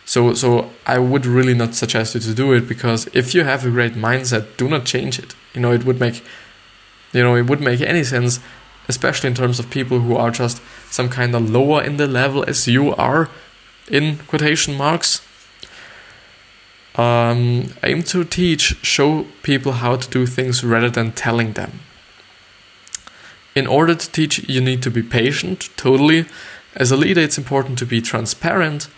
so 0.04 0.35
so 0.35 0.70
I 0.87 0.98
would 0.98 1.26
really 1.26 1.54
not 1.54 1.74
suggest 1.74 2.14
you 2.14 2.20
to 2.20 2.35
do 2.35 2.52
it 2.52 2.68
because 2.68 3.09
if 3.12 3.35
you 3.35 3.44
have 3.44 3.66
a 3.66 3.70
great 3.70 3.94
mindset, 3.94 4.57
do 4.57 4.68
not 4.68 4.85
change 4.85 5.18
it. 5.18 5.35
You 5.54 5.61
know, 5.62 5.72
it 5.72 5.85
would 5.85 5.98
make 5.98 6.22
you 7.14 7.22
know, 7.22 7.37
it 7.37 7.42
wouldn't 7.42 7.64
make 7.64 7.81
any 7.81 8.05
sense, 8.05 8.40
especially 8.88 9.29
in 9.29 9.35
terms 9.35 9.59
of 9.59 9.70
people 9.70 10.00
who 10.00 10.16
are 10.16 10.31
just 10.31 10.61
some 10.90 11.09
kind 11.09 11.35
of 11.35 11.48
lower 11.48 11.83
in 11.83 11.96
the 11.96 12.07
level 12.07 12.44
as 12.46 12.66
you 12.68 12.94
are 12.96 13.31
in 13.88 14.18
quotation 14.27 14.77
marks. 14.77 15.22
Um, 16.96 17.74
aim 17.83 18.03
to 18.05 18.24
teach, 18.24 18.77
show 18.85 19.27
people 19.42 19.72
how 19.72 19.96
to 19.96 20.09
do 20.11 20.27
things 20.27 20.62
rather 20.62 20.90
than 20.90 21.12
telling 21.12 21.53
them. 21.53 21.81
In 23.55 23.66
order 23.66 23.94
to 23.94 24.11
teach, 24.11 24.48
you 24.48 24.61
need 24.61 24.83
to 24.83 24.90
be 24.90 25.03
patient, 25.03 25.70
totally. 25.77 26.27
As 26.77 26.90
a 26.90 26.96
leader, 26.96 27.20
it's 27.20 27.38
important 27.38 27.79
to 27.79 27.87
be 27.87 28.00
transparent. 28.00 28.88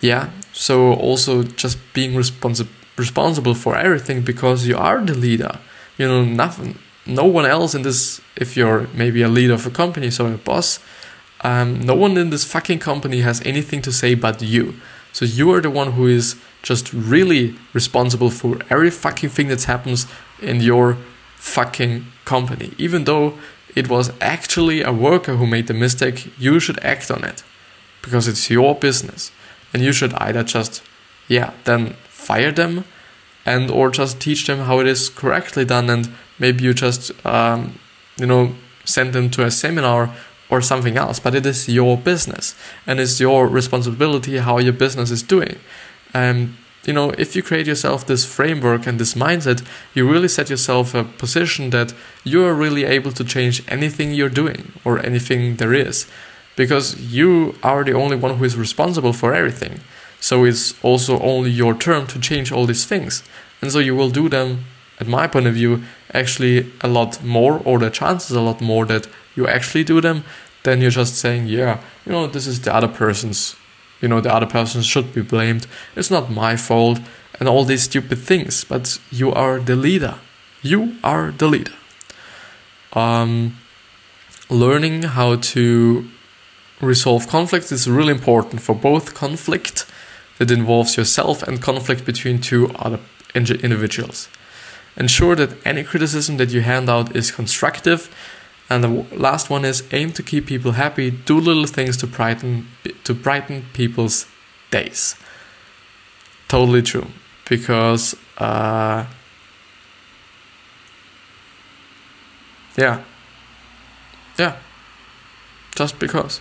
Yeah, 0.00 0.30
so 0.52 0.94
also 0.94 1.44
just 1.44 1.78
being 1.92 2.12
responsi- 2.12 2.66
responsible 2.96 3.54
for 3.54 3.76
everything 3.76 4.22
because 4.22 4.66
you 4.66 4.76
are 4.76 5.00
the 5.00 5.14
leader. 5.14 5.58
You 5.96 6.08
know, 6.08 6.24
nothing, 6.24 6.78
no 7.06 7.24
one 7.24 7.46
else 7.46 7.74
in 7.74 7.82
this, 7.82 8.20
if 8.36 8.56
you're 8.56 8.88
maybe 8.94 9.22
a 9.22 9.28
leader 9.28 9.54
of 9.54 9.66
a 9.66 9.70
company, 9.70 10.10
so 10.10 10.26
a 10.26 10.36
boss, 10.36 10.78
um, 11.42 11.80
no 11.80 11.94
one 11.94 12.16
in 12.16 12.30
this 12.30 12.44
fucking 12.44 12.78
company 12.78 13.20
has 13.20 13.42
anything 13.44 13.82
to 13.82 13.92
say 13.92 14.14
but 14.14 14.40
you. 14.40 14.74
So 15.12 15.24
you 15.24 15.52
are 15.52 15.60
the 15.60 15.70
one 15.70 15.92
who 15.92 16.06
is 16.06 16.36
just 16.62 16.92
really 16.92 17.56
responsible 17.72 18.30
for 18.30 18.58
every 18.70 18.90
fucking 18.90 19.30
thing 19.30 19.48
that 19.48 19.64
happens 19.64 20.06
in 20.40 20.60
your 20.60 20.96
fucking 21.36 22.06
company. 22.24 22.72
Even 22.78 23.04
though 23.04 23.34
it 23.74 23.88
was 23.88 24.12
actually 24.20 24.82
a 24.82 24.92
worker 24.92 25.36
who 25.36 25.46
made 25.46 25.66
the 25.66 25.74
mistake, 25.74 26.32
you 26.38 26.60
should 26.60 26.82
act 26.84 27.10
on 27.10 27.24
it 27.24 27.42
because 28.00 28.28
it's 28.28 28.48
your 28.48 28.74
business. 28.74 29.32
And 29.74 29.82
you 29.82 29.92
should 29.92 30.14
either 30.14 30.44
just, 30.44 30.82
yeah, 31.28 31.52
then 31.64 31.94
fire 32.08 32.52
them 32.52 32.84
and 33.44 33.70
or 33.70 33.90
just 33.90 34.20
teach 34.20 34.46
them 34.46 34.60
how 34.60 34.78
it 34.78 34.86
is 34.86 35.08
correctly 35.08 35.64
done 35.64 35.90
and 35.90 36.10
maybe 36.38 36.64
you 36.64 36.74
just, 36.74 37.12
um, 37.26 37.78
you 38.16 38.26
know, 38.26 38.54
send 38.84 39.12
them 39.12 39.30
to 39.30 39.44
a 39.44 39.50
seminar 39.50 40.14
or 40.50 40.60
something 40.60 40.96
else, 40.96 41.18
but 41.18 41.34
it 41.34 41.46
is 41.46 41.68
your 41.68 41.96
business 41.96 42.54
and 42.86 43.00
it's 43.00 43.20
your 43.20 43.46
responsibility 43.46 44.38
how 44.38 44.58
your 44.58 44.72
business 44.72 45.10
is 45.10 45.22
doing. 45.22 45.58
And 46.12 46.54
you 46.84 46.92
know, 46.92 47.10
if 47.10 47.36
you 47.36 47.42
create 47.42 47.66
yourself 47.66 48.06
this 48.06 48.24
framework 48.24 48.86
and 48.86 48.98
this 48.98 49.14
mindset, 49.14 49.64
you 49.94 50.08
really 50.08 50.28
set 50.28 50.50
yourself 50.50 50.94
a 50.94 51.04
position 51.04 51.70
that 51.70 51.94
you 52.24 52.44
are 52.44 52.54
really 52.54 52.84
able 52.84 53.12
to 53.12 53.24
change 53.24 53.62
anything 53.68 54.12
you're 54.12 54.28
doing 54.28 54.72
or 54.84 54.98
anything 54.98 55.56
there 55.56 55.72
is, 55.72 56.06
because 56.56 57.00
you 57.14 57.54
are 57.62 57.84
the 57.84 57.92
only 57.92 58.16
one 58.16 58.36
who 58.36 58.44
is 58.44 58.56
responsible 58.56 59.12
for 59.12 59.32
everything. 59.32 59.80
So 60.18 60.44
it's 60.44 60.74
also 60.82 61.20
only 61.20 61.50
your 61.50 61.74
turn 61.74 62.06
to 62.08 62.18
change 62.18 62.50
all 62.50 62.66
these 62.66 62.84
things, 62.84 63.22
and 63.60 63.70
so 63.70 63.78
you 63.78 63.94
will 63.94 64.10
do 64.10 64.28
them. 64.28 64.64
At 65.00 65.08
my 65.08 65.26
point 65.26 65.46
of 65.46 65.54
view, 65.54 65.82
actually 66.14 66.70
a 66.80 66.88
lot 66.88 67.22
more, 67.22 67.60
or 67.64 67.78
the 67.78 67.90
chances 67.90 68.36
a 68.36 68.40
lot 68.40 68.60
more 68.60 68.86
that 68.86 69.08
you 69.34 69.46
actually 69.46 69.84
do 69.84 70.00
them 70.00 70.24
than 70.62 70.80
you're 70.80 70.90
just 70.90 71.16
saying, 71.16 71.46
yeah, 71.46 71.80
you 72.06 72.12
know, 72.12 72.26
this 72.26 72.46
is 72.46 72.60
the 72.60 72.74
other 72.74 72.88
person's, 72.88 73.56
you 74.00 74.08
know, 74.08 74.20
the 74.20 74.32
other 74.32 74.46
person 74.46 74.82
should 74.82 75.12
be 75.12 75.22
blamed. 75.22 75.66
It's 75.96 76.10
not 76.10 76.30
my 76.30 76.56
fault, 76.56 77.00
and 77.38 77.48
all 77.48 77.64
these 77.64 77.82
stupid 77.82 78.18
things. 78.18 78.64
But 78.64 79.00
you 79.10 79.32
are 79.32 79.58
the 79.58 79.76
leader. 79.76 80.18
You 80.62 80.96
are 81.02 81.32
the 81.32 81.48
leader. 81.48 81.72
Um, 82.92 83.56
learning 84.50 85.02
how 85.02 85.36
to 85.36 86.08
resolve 86.80 87.26
conflicts 87.28 87.72
is 87.72 87.88
really 87.88 88.12
important 88.12 88.60
for 88.60 88.74
both 88.74 89.14
conflict 89.14 89.86
that 90.38 90.50
involves 90.50 90.96
yourself 90.96 91.42
and 91.42 91.62
conflict 91.62 92.04
between 92.04 92.40
two 92.40 92.70
other 92.76 92.98
individuals. 93.34 94.28
Ensure 94.96 95.34
that 95.36 95.56
any 95.66 95.82
criticism 95.84 96.36
that 96.36 96.50
you 96.50 96.60
hand 96.60 96.88
out 96.88 97.16
is 97.16 97.30
constructive 97.30 98.10
and 98.72 98.82
the 98.82 99.16
last 99.16 99.50
one 99.50 99.64
is 99.66 99.84
aim 99.92 100.12
to 100.12 100.22
keep 100.22 100.46
people 100.46 100.72
happy. 100.72 101.10
Do 101.10 101.38
little 101.38 101.66
things 101.66 101.96
to 101.98 102.06
brighten 102.06 102.68
to 103.04 103.14
brighten 103.14 103.66
people's 103.74 104.26
days. 104.70 105.14
Totally 106.48 106.82
true, 106.82 107.08
because 107.48 108.16
uh, 108.38 109.04
yeah, 112.76 113.02
yeah, 114.38 114.56
just 115.76 115.98
because. 115.98 116.40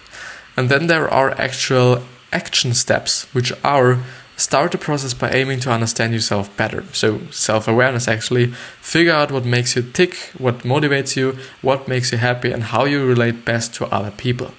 And 0.55 0.69
then 0.69 0.87
there 0.87 1.09
are 1.09 1.31
actual 1.31 2.03
action 2.31 2.73
steps, 2.73 3.25
which 3.33 3.51
are 3.63 3.99
Start 4.41 4.71
the 4.71 4.79
process 4.79 5.13
by 5.13 5.29
aiming 5.29 5.59
to 5.59 5.71
understand 5.71 6.13
yourself 6.13 6.49
better. 6.57 6.83
So, 6.93 7.19
self 7.29 7.67
awareness 7.67 8.07
actually. 8.07 8.47
Figure 8.81 9.13
out 9.13 9.31
what 9.31 9.45
makes 9.45 9.75
you 9.75 9.83
tick, 9.83 10.15
what 10.35 10.63
motivates 10.63 11.15
you, 11.15 11.37
what 11.61 11.87
makes 11.87 12.11
you 12.11 12.17
happy, 12.17 12.51
and 12.51 12.63
how 12.63 12.85
you 12.85 13.05
relate 13.05 13.45
best 13.45 13.75
to 13.75 13.85
other 13.93 14.09
people. 14.09 14.51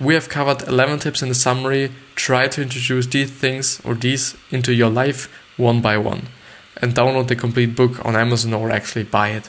We 0.00 0.14
have 0.14 0.28
covered 0.28 0.66
11 0.66 0.98
tips 0.98 1.22
in 1.22 1.28
the 1.28 1.36
summary. 1.36 1.92
Try 2.16 2.48
to 2.48 2.62
introduce 2.62 3.06
these 3.06 3.30
things 3.30 3.80
or 3.84 3.94
these 3.94 4.36
into 4.50 4.74
your 4.74 4.90
life 4.90 5.32
one 5.56 5.80
by 5.80 5.98
one. 5.98 6.22
And 6.82 6.92
download 6.92 7.28
the 7.28 7.36
complete 7.36 7.76
book 7.76 8.04
on 8.04 8.16
Amazon 8.16 8.54
or 8.54 8.72
actually 8.72 9.04
buy 9.04 9.28
it. 9.28 9.48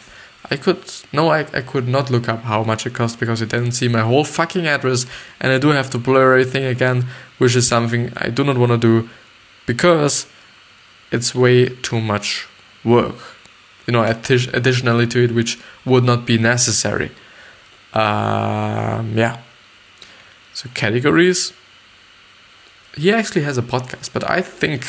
I 0.52 0.58
could 0.58 0.84
no 1.12 1.30
I, 1.30 1.40
I 1.52 1.62
could 1.62 1.88
not 1.88 2.12
look 2.12 2.30
up 2.30 2.44
how 2.44 2.64
much 2.64 2.86
it 2.86 2.94
cost 2.94 3.20
because 3.20 3.42
it 3.42 3.50
didn't 3.50 3.72
see 3.72 3.88
my 3.88 4.02
whole 4.02 4.24
fucking 4.24 4.68
address 4.68 5.08
and 5.42 5.52
I 5.52 5.58
do 5.58 5.70
have 5.70 5.90
to 5.90 5.98
blur 5.98 6.34
everything 6.34 6.64
again, 6.64 7.08
which 7.40 7.56
is 7.56 7.68
something 7.68 8.14
I 8.16 8.30
do 8.30 8.44
not 8.44 8.60
want 8.60 8.72
to 8.72 8.78
do 8.78 9.10
because 9.68 10.26
it's 11.12 11.36
way 11.36 11.70
too 11.70 12.02
much 12.02 12.48
work. 12.84 13.16
You 13.86 13.94
know, 13.94 14.04
additionally 14.04 15.08
to 15.08 15.24
it, 15.24 15.32
which 15.34 15.60
would 15.86 16.04
not 16.04 16.26
be 16.26 16.40
necessary. 16.40 17.12
Um, 17.94 19.16
yeah. 19.16 19.38
So 20.54 20.70
categories. 20.74 21.54
He 22.96 23.14
actually 23.14 23.44
has 23.44 23.60
a 23.60 23.62
podcast, 23.62 24.12
but 24.12 24.28
I 24.28 24.42
think 24.42 24.86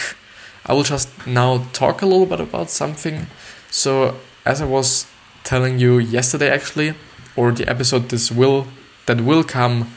I 0.64 0.72
will 0.72 0.82
just 0.82 1.08
now 1.26 1.66
talk 1.74 2.00
a 2.00 2.06
little 2.06 2.26
bit 2.26 2.40
about 2.40 2.70
something. 2.70 3.26
So 3.70 4.16
as 4.46 4.62
I 4.62 4.64
was 4.64 5.06
telling 5.44 5.78
you 5.78 5.98
yesterday, 5.98 6.50
actually, 6.50 6.94
or 7.36 7.52
the 7.52 7.68
episode 7.68 8.08
this 8.08 8.32
will 8.32 8.66
that 9.06 9.20
will 9.20 9.44
come 9.44 9.90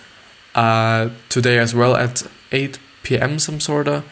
uh, 0.56 1.10
today 1.30 1.58
as 1.58 1.74
well 1.74 1.96
at 1.96 2.24
8 2.52 2.80
p.m. 3.04 3.39
some 3.39 3.60
sorta, 3.60 4.04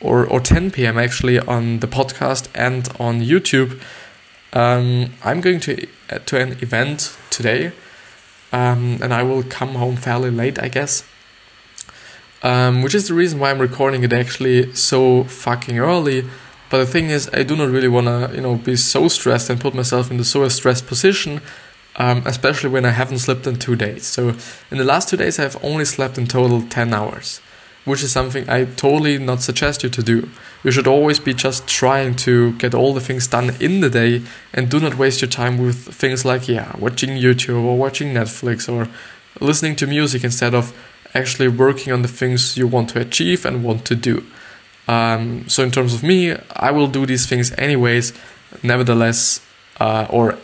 or 0.00 0.26
or 0.26 0.40
10 0.40 0.70
p.m. 0.70 0.98
actually 0.98 1.38
on 1.38 1.80
the 1.80 1.86
podcast 1.86 2.48
and 2.54 2.88
on 2.98 3.20
YouTube. 3.20 3.80
Um, 4.52 5.12
I'm 5.24 5.40
going 5.40 5.60
to 5.60 5.86
to 6.26 6.40
an 6.40 6.52
event 6.62 7.16
today, 7.30 7.72
um, 8.52 8.98
and 9.02 9.12
I 9.12 9.22
will 9.22 9.42
come 9.42 9.74
home 9.74 9.96
fairly 9.96 10.30
late, 10.30 10.58
I 10.58 10.68
guess. 10.68 11.04
Um, 12.40 12.82
which 12.82 12.94
is 12.94 13.08
the 13.08 13.14
reason 13.14 13.40
why 13.40 13.50
I'm 13.50 13.58
recording 13.58 14.04
it 14.04 14.12
actually 14.12 14.72
so 14.74 15.24
fucking 15.24 15.78
early. 15.78 16.24
But 16.70 16.78
the 16.78 16.86
thing 16.86 17.10
is, 17.10 17.28
I 17.32 17.42
do 17.42 17.56
not 17.56 17.68
really 17.68 17.88
wanna, 17.88 18.30
you 18.32 18.40
know, 18.40 18.54
be 18.56 18.76
so 18.76 19.08
stressed 19.08 19.50
and 19.50 19.60
put 19.60 19.74
myself 19.74 20.10
into 20.10 20.22
so 20.22 20.44
a 20.44 20.50
stressed 20.50 20.86
position, 20.86 21.40
um, 21.96 22.22
especially 22.26 22.70
when 22.70 22.84
I 22.84 22.90
haven't 22.90 23.18
slept 23.18 23.46
in 23.46 23.56
two 23.56 23.74
days. 23.74 24.06
So 24.06 24.36
in 24.70 24.78
the 24.78 24.84
last 24.84 25.08
two 25.08 25.16
days, 25.16 25.38
I've 25.40 25.62
only 25.64 25.84
slept 25.84 26.16
in 26.16 26.26
total 26.26 26.62
ten 26.62 26.94
hours 26.94 27.40
which 27.88 28.02
is 28.02 28.12
something 28.12 28.48
I 28.48 28.64
totally 28.64 29.18
not 29.18 29.40
suggest 29.40 29.82
you 29.82 29.88
to 29.88 30.02
do. 30.02 30.28
You 30.62 30.70
should 30.70 30.86
always 30.86 31.18
be 31.18 31.34
just 31.34 31.66
trying 31.66 32.14
to 32.16 32.52
get 32.52 32.74
all 32.74 32.92
the 32.94 33.00
things 33.00 33.26
done 33.26 33.54
in 33.60 33.80
the 33.80 33.90
day 33.90 34.22
and 34.52 34.68
do 34.68 34.78
not 34.78 34.96
waste 34.96 35.22
your 35.22 35.30
time 35.30 35.58
with 35.58 35.76
things 35.94 36.24
like, 36.24 36.48
yeah, 36.48 36.76
watching 36.78 37.10
YouTube 37.10 37.64
or 37.64 37.76
watching 37.78 38.12
Netflix 38.12 38.70
or 38.72 38.88
listening 39.40 39.76
to 39.76 39.86
music 39.86 40.22
instead 40.24 40.54
of 40.54 40.72
actually 41.14 41.48
working 41.48 41.92
on 41.92 42.02
the 42.02 42.08
things 42.08 42.56
you 42.56 42.66
want 42.66 42.90
to 42.90 43.00
achieve 43.00 43.44
and 43.44 43.64
want 43.64 43.84
to 43.86 43.94
do. 43.94 44.24
Um, 44.86 45.48
so, 45.48 45.62
in 45.62 45.70
terms 45.70 45.94
of 45.94 46.02
me, 46.02 46.34
I 46.56 46.70
will 46.70 46.88
do 46.88 47.04
these 47.06 47.26
things 47.26 47.52
anyways, 47.58 48.12
nevertheless, 48.62 49.40
uh, 49.80 50.06
or 50.08 50.38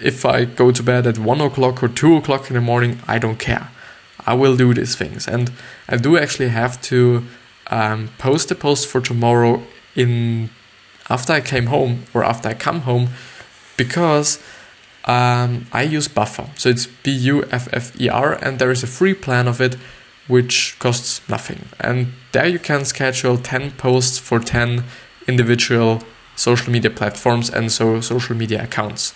if 0.00 0.24
I 0.24 0.46
go 0.46 0.72
to 0.72 0.82
bed 0.82 1.06
at 1.06 1.18
1 1.18 1.40
o'clock 1.40 1.82
or 1.82 1.88
2 1.88 2.16
o'clock 2.16 2.48
in 2.48 2.54
the 2.54 2.60
morning, 2.60 3.00
I 3.06 3.18
don't 3.18 3.38
care. 3.38 3.70
I 4.26 4.34
will 4.34 4.56
do 4.56 4.72
these 4.74 4.96
things. 4.96 5.26
And 5.26 5.52
I 5.88 5.96
do 5.96 6.16
actually 6.16 6.48
have 6.48 6.80
to 6.82 7.24
um, 7.68 8.10
post 8.18 8.50
a 8.50 8.54
post 8.54 8.86
for 8.86 9.00
tomorrow 9.00 9.62
in 9.94 10.50
after 11.10 11.32
I 11.32 11.40
came 11.40 11.66
home 11.66 12.04
or 12.14 12.24
after 12.24 12.48
I 12.48 12.54
come 12.54 12.82
home 12.82 13.08
because 13.76 14.38
um, 15.04 15.66
I 15.72 15.82
use 15.82 16.08
Buffer. 16.08 16.48
So 16.56 16.68
it's 16.68 16.86
B 16.86 17.10
U 17.10 17.44
F 17.50 17.68
F 17.72 18.00
E 18.00 18.08
R, 18.08 18.34
and 18.34 18.58
there 18.58 18.70
is 18.70 18.82
a 18.82 18.86
free 18.86 19.14
plan 19.14 19.48
of 19.48 19.60
it 19.60 19.76
which 20.28 20.76
costs 20.78 21.20
nothing. 21.28 21.68
And 21.80 22.12
there 22.32 22.46
you 22.46 22.58
can 22.58 22.84
schedule 22.84 23.36
10 23.36 23.72
posts 23.72 24.18
for 24.18 24.38
10 24.38 24.84
individual 25.26 26.02
social 26.36 26.72
media 26.72 26.90
platforms 26.90 27.50
and 27.50 27.70
so 27.70 28.00
social 28.00 28.36
media 28.36 28.62
accounts, 28.62 29.14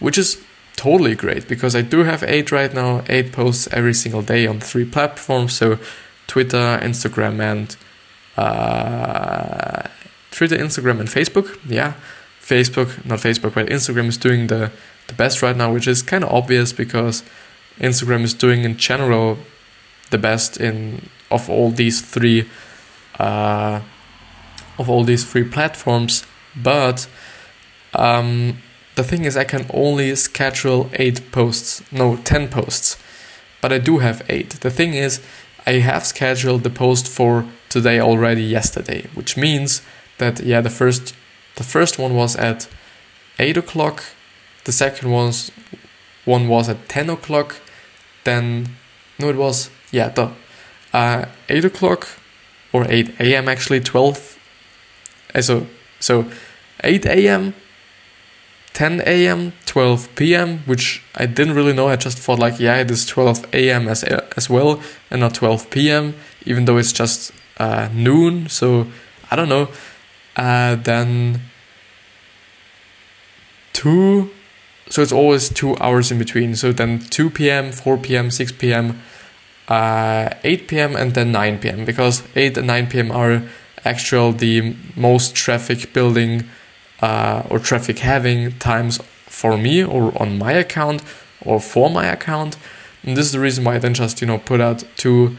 which 0.00 0.18
is 0.18 0.42
totally 0.78 1.14
great 1.14 1.48
because 1.48 1.74
I 1.76 1.82
do 1.82 2.04
have 2.04 2.22
eight 2.22 2.50
right 2.52 2.72
now, 2.72 3.02
eight 3.08 3.32
posts 3.32 3.68
every 3.72 3.92
single 3.92 4.22
day 4.22 4.46
on 4.46 4.60
three 4.60 4.84
platforms. 4.84 5.54
So 5.54 5.78
Twitter, 6.28 6.78
Instagram, 6.80 7.40
and 7.40 7.76
uh, 8.36 9.88
Twitter, 10.30 10.56
Instagram, 10.56 11.00
and 11.00 11.08
Facebook. 11.08 11.58
Yeah, 11.66 11.94
Facebook, 12.40 13.04
not 13.04 13.18
Facebook, 13.18 13.54
but 13.54 13.66
Instagram 13.66 14.06
is 14.06 14.16
doing 14.16 14.46
the 14.46 14.70
the 15.08 15.14
best 15.14 15.42
right 15.42 15.56
now, 15.56 15.72
which 15.72 15.88
is 15.88 16.02
kind 16.02 16.22
of 16.22 16.30
obvious 16.30 16.72
because 16.72 17.24
Instagram 17.80 18.22
is 18.22 18.34
doing 18.34 18.64
in 18.64 18.76
general 18.76 19.38
the 20.10 20.18
best 20.18 20.56
in 20.58 21.08
of 21.30 21.50
all 21.50 21.70
these 21.70 22.00
three 22.00 22.48
uh, 23.18 23.80
of 24.78 24.88
all 24.88 25.02
these 25.02 25.24
three 25.30 25.44
platforms. 25.44 26.24
But 26.54 27.08
um, 27.94 28.58
the 28.98 29.04
thing 29.04 29.24
is, 29.24 29.36
I 29.36 29.44
can 29.44 29.64
only 29.72 30.16
schedule 30.16 30.90
eight 30.94 31.30
posts, 31.30 31.82
no, 31.92 32.16
10 32.16 32.48
posts, 32.48 32.96
but 33.62 33.72
I 33.72 33.78
do 33.78 33.98
have 33.98 34.26
eight. 34.28 34.50
The 34.60 34.72
thing 34.72 34.92
is, 34.94 35.20
I 35.64 35.74
have 35.74 36.04
scheduled 36.04 36.64
the 36.64 36.70
post 36.70 37.06
for 37.06 37.46
today 37.68 38.00
already 38.00 38.42
yesterday, 38.42 39.06
which 39.14 39.36
means 39.36 39.82
that 40.18 40.40
yeah, 40.40 40.60
the 40.60 40.70
first 40.70 41.14
the 41.54 41.62
first 41.62 41.96
one 41.96 42.14
was 42.16 42.34
at 42.36 42.68
eight 43.38 43.56
o'clock, 43.56 44.02
the 44.64 44.72
second 44.72 45.12
one's 45.12 45.52
one 46.24 46.48
was 46.48 46.68
at 46.68 46.88
ten 46.88 47.08
o'clock, 47.08 47.56
then 48.24 48.76
no, 49.20 49.28
it 49.28 49.36
was 49.36 49.70
yeah, 49.92 50.08
the 50.08 50.32
uh, 50.92 51.26
eight 51.48 51.64
o'clock 51.64 52.08
or 52.72 52.84
eight 52.88 53.14
a.m. 53.20 53.48
actually 53.48 53.80
twelve. 53.80 54.38
Uh, 55.34 55.42
so 55.42 55.66
so 56.00 56.24
eight 56.82 57.06
a.m. 57.06 57.54
10 58.78 59.02
a.m., 59.06 59.52
12 59.66 60.14
p.m., 60.14 60.58
which 60.58 61.02
I 61.16 61.26
didn't 61.26 61.56
really 61.56 61.72
know. 61.72 61.88
I 61.88 61.96
just 61.96 62.16
thought 62.16 62.38
like, 62.38 62.60
yeah, 62.60 62.76
it 62.76 62.88
is 62.92 63.06
12 63.06 63.52
a.m. 63.52 63.88
as 63.88 64.04
as 64.04 64.48
well, 64.48 64.80
and 65.10 65.20
not 65.20 65.34
12 65.34 65.68
p.m. 65.68 66.14
Even 66.46 66.64
though 66.64 66.76
it's 66.76 66.92
just 66.92 67.32
uh, 67.58 67.88
noon. 67.92 68.48
So 68.48 68.86
I 69.32 69.34
don't 69.34 69.48
know. 69.48 69.66
Uh, 70.36 70.76
then 70.76 71.40
two. 73.72 74.30
So 74.88 75.02
it's 75.02 75.12
always 75.12 75.48
two 75.48 75.76
hours 75.78 76.12
in 76.12 76.18
between. 76.20 76.54
So 76.54 76.70
then 76.70 77.00
2 77.00 77.30
p.m., 77.30 77.72
4 77.72 77.98
p.m., 77.98 78.30
6 78.30 78.52
p.m., 78.52 79.02
uh, 79.66 80.30
8 80.44 80.68
p.m., 80.68 80.94
and 80.94 81.14
then 81.14 81.32
9 81.32 81.58
p.m. 81.58 81.84
Because 81.84 82.22
8 82.36 82.56
and 82.58 82.68
9 82.68 82.86
p.m. 82.86 83.10
are 83.10 83.42
actual 83.84 84.30
the 84.30 84.76
most 84.94 85.34
traffic 85.34 85.92
building 85.92 86.48
uh, 87.00 87.42
or 87.50 87.58
traffic 87.58 88.00
having 88.00 88.58
times 88.58 88.98
for 89.26 89.56
me 89.56 89.84
or 89.84 90.12
on 90.20 90.38
my 90.38 90.52
account 90.52 91.02
or 91.44 91.60
for 91.60 91.90
my 91.90 92.06
account. 92.06 92.56
And 93.02 93.16
this 93.16 93.26
is 93.26 93.32
the 93.32 93.40
reason 93.40 93.64
why 93.64 93.76
I 93.76 93.78
then 93.78 93.94
just, 93.94 94.20
you 94.20 94.26
know, 94.26 94.38
put 94.38 94.60
out 94.60 94.84
two 94.96 95.36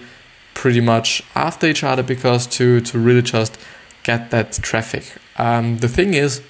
pretty 0.53 0.81
much 0.81 1.23
after 1.35 1.67
each 1.67 1.83
other 1.83 2.03
because 2.03 2.47
to, 2.47 2.81
to 2.81 2.99
really 2.99 3.21
just 3.21 3.57
get 4.03 4.31
that 4.31 4.53
traffic. 4.53 5.15
Um, 5.37 5.77
the 5.79 5.87
thing 5.87 6.13
is, 6.13 6.41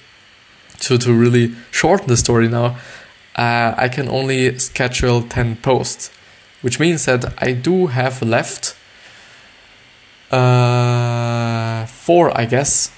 to, 0.80 0.98
to 0.98 1.12
really 1.12 1.54
shorten 1.70 2.08
the 2.08 2.16
story 2.16 2.48
now, 2.48 2.76
uh, 3.36 3.74
I 3.76 3.88
can 3.88 4.08
only 4.08 4.58
schedule 4.58 5.22
10 5.22 5.56
posts, 5.56 6.10
which 6.62 6.80
means 6.80 7.04
that 7.04 7.34
I 7.42 7.52
do 7.52 7.88
have 7.88 8.22
left 8.22 8.76
uh, 10.30 11.86
four, 11.86 12.36
I 12.38 12.46
guess, 12.46 12.92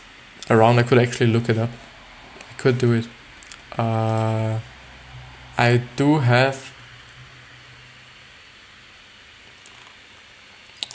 around. 0.49 0.79
I 0.79 0.83
could 0.83 0.99
actually 0.99 1.29
look 1.29 1.49
it 1.49 1.59
up 1.59 1.71
could 2.63 2.79
do 2.79 2.93
it. 2.93 3.09
Uh, 3.77 4.61
I 5.59 5.83
do 5.97 6.19
have. 6.19 6.73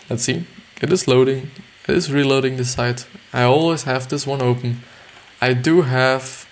Let's 0.10 0.23
see. 0.23 0.45
It 0.82 0.93
is 0.93 1.08
loading. 1.08 1.51
It 1.88 1.95
is 1.97 2.12
reloading 2.12 2.56
the 2.56 2.63
site. 2.63 3.06
I 3.34 3.43
always 3.43 3.84
have 3.84 4.08
this 4.08 4.25
one 4.25 4.41
open. 4.41 4.84
I 5.41 5.53
do 5.53 5.82
have 5.82 6.47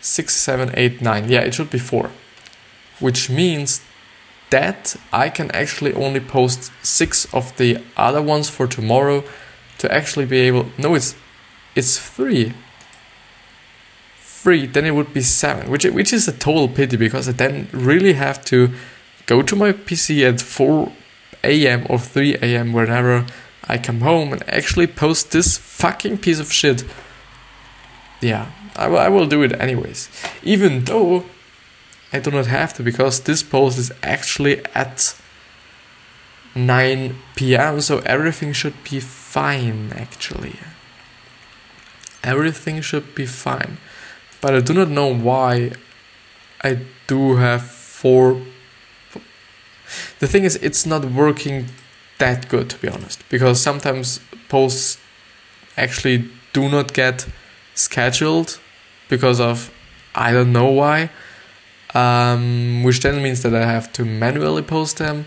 six, 0.00 0.34
seven, 0.34 0.70
eight, 0.74 1.00
nine. 1.00 1.28
Yeah, 1.28 1.42
it 1.42 1.54
should 1.54 1.70
be 1.70 1.78
four. 1.78 2.10
Which 2.98 3.30
means 3.30 3.80
that 4.50 4.96
I 5.12 5.28
can 5.28 5.50
actually 5.52 5.92
only 5.94 6.20
post 6.20 6.72
six 6.82 7.32
of 7.32 7.56
the 7.56 7.78
other 7.96 8.22
ones 8.22 8.50
for 8.50 8.66
tomorrow 8.66 9.22
to 9.78 9.94
actually 9.94 10.26
be 10.26 10.40
able. 10.48 10.66
No, 10.76 10.96
it's 10.96 11.14
it's 11.76 11.96
three 11.98 12.54
three, 14.42 14.66
then 14.66 14.86
it 14.86 14.94
would 14.94 15.12
be 15.12 15.22
seven, 15.22 15.70
which 15.70 15.84
which 15.84 16.12
is 16.12 16.28
a 16.28 16.32
total 16.32 16.68
pity 16.68 16.96
because 16.96 17.28
I 17.28 17.32
then 17.32 17.68
really 17.72 18.12
have 18.14 18.44
to 18.46 18.70
go 19.26 19.42
to 19.42 19.56
my 19.56 19.72
PC 19.72 20.22
at 20.28 20.40
4 20.40 20.92
a.m. 21.44 21.86
or 21.88 21.98
3 21.98 22.36
a.m. 22.36 22.72
whenever 22.72 23.26
I 23.64 23.78
come 23.78 24.00
home 24.00 24.32
and 24.32 24.48
actually 24.48 24.86
post 24.86 25.32
this 25.32 25.58
fucking 25.58 26.18
piece 26.18 26.38
of 26.40 26.52
shit. 26.52 26.84
Yeah, 28.20 28.46
I 28.76 28.86
I 28.86 29.08
will 29.08 29.26
do 29.26 29.42
it 29.42 29.60
anyways. 29.60 30.08
Even 30.42 30.84
though 30.84 31.24
I 32.12 32.20
do 32.20 32.30
not 32.30 32.46
have 32.46 32.72
to 32.74 32.82
because 32.82 33.20
this 33.20 33.42
post 33.42 33.78
is 33.78 33.92
actually 34.02 34.64
at 34.74 35.14
9 36.54 37.14
p.m. 37.34 37.80
so 37.80 37.98
everything 38.06 38.52
should 38.52 38.78
be 38.90 39.00
fine 39.00 39.92
actually. 40.04 40.56
Everything 42.22 42.80
should 42.82 43.14
be 43.14 43.26
fine 43.26 43.78
but 44.40 44.54
I 44.54 44.60
do 44.60 44.72
not 44.72 44.88
know 44.88 45.14
why 45.14 45.72
I 46.62 46.80
do 47.06 47.36
have 47.36 47.62
four. 47.62 48.40
The 50.18 50.26
thing 50.26 50.44
is, 50.44 50.56
it's 50.56 50.84
not 50.84 51.04
working 51.04 51.66
that 52.18 52.48
good 52.48 52.68
to 52.70 52.78
be 52.78 52.88
honest, 52.88 53.26
because 53.28 53.60
sometimes 53.60 54.20
posts 54.48 54.98
actually 55.76 56.28
do 56.52 56.68
not 56.68 56.92
get 56.92 57.26
scheduled 57.74 58.58
because 59.08 59.40
of 59.40 59.70
I 60.14 60.32
don't 60.32 60.52
know 60.52 60.70
why, 60.70 61.10
um, 61.94 62.82
which 62.82 63.00
then 63.00 63.22
means 63.22 63.42
that 63.42 63.54
I 63.54 63.64
have 63.64 63.92
to 63.94 64.04
manually 64.04 64.62
post 64.62 64.98
them, 64.98 65.26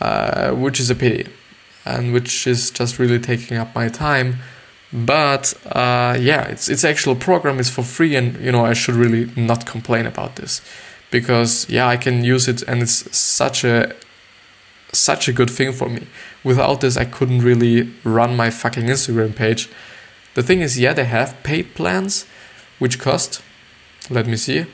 uh, 0.00 0.50
which 0.50 0.80
is 0.80 0.90
a 0.90 0.94
pity, 0.94 1.30
and 1.84 2.12
which 2.12 2.46
is 2.46 2.70
just 2.70 2.98
really 2.98 3.18
taking 3.20 3.56
up 3.56 3.74
my 3.74 3.88
time 3.88 4.38
but 4.92 5.54
uh, 5.66 6.16
yeah 6.18 6.44
it's 6.44 6.68
it's 6.68 6.84
actual 6.84 7.14
program 7.14 7.58
it's 7.58 7.70
for 7.70 7.82
free 7.82 8.16
and 8.16 8.36
you 8.40 8.50
know 8.50 8.64
i 8.64 8.72
should 8.72 8.94
really 8.94 9.30
not 9.36 9.66
complain 9.66 10.06
about 10.06 10.36
this. 10.36 10.60
Because 11.10 11.68
yeah 11.68 11.88
i 11.88 11.96
can 11.96 12.24
use 12.24 12.48
it 12.48 12.62
and 12.62 12.82
it's 12.82 13.16
such 13.16 13.64
a 13.64 13.94
such 14.92 15.28
a 15.28 15.32
good 15.32 15.50
thing 15.50 15.72
for 15.72 15.88
me. 15.88 16.06
Without 16.42 16.80
this 16.80 16.96
i 16.96 17.04
couldn't 17.04 17.42
really 17.42 17.92
run 18.04 18.36
my 18.36 18.50
fucking 18.50 18.86
instagram 18.86 19.34
page. 19.34 19.68
The 20.34 20.42
thing 20.42 20.60
is 20.60 20.78
yeah 20.78 20.92
they 20.92 21.04
have 21.04 21.40
paid 21.42 21.74
plans 21.74 22.26
which 22.78 22.98
cost. 22.98 23.42
Let 24.08 24.26
me 24.26 24.36
see. 24.36 24.66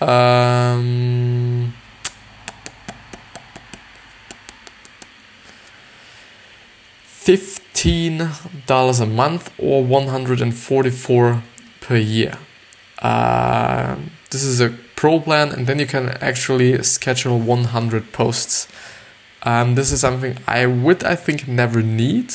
Um, 0.00 1.74
fifty 7.04 7.65
$15 7.76 9.00
a 9.00 9.06
month 9.06 9.52
or 9.58 9.84
144 9.84 11.42
per 11.80 11.96
year. 11.96 12.38
Uh, 13.00 13.96
this 14.30 14.42
is 14.42 14.60
a 14.60 14.70
pro 14.96 15.20
plan 15.20 15.52
and 15.52 15.66
then 15.66 15.78
you 15.78 15.86
can 15.86 16.08
actually 16.20 16.82
schedule 16.82 17.38
100 17.38 18.12
posts. 18.12 18.66
Um, 19.42 19.74
this 19.74 19.92
is 19.92 20.00
something 20.00 20.38
I 20.48 20.66
would, 20.66 21.04
I 21.04 21.14
think, 21.14 21.46
never 21.46 21.82
need 21.82 22.34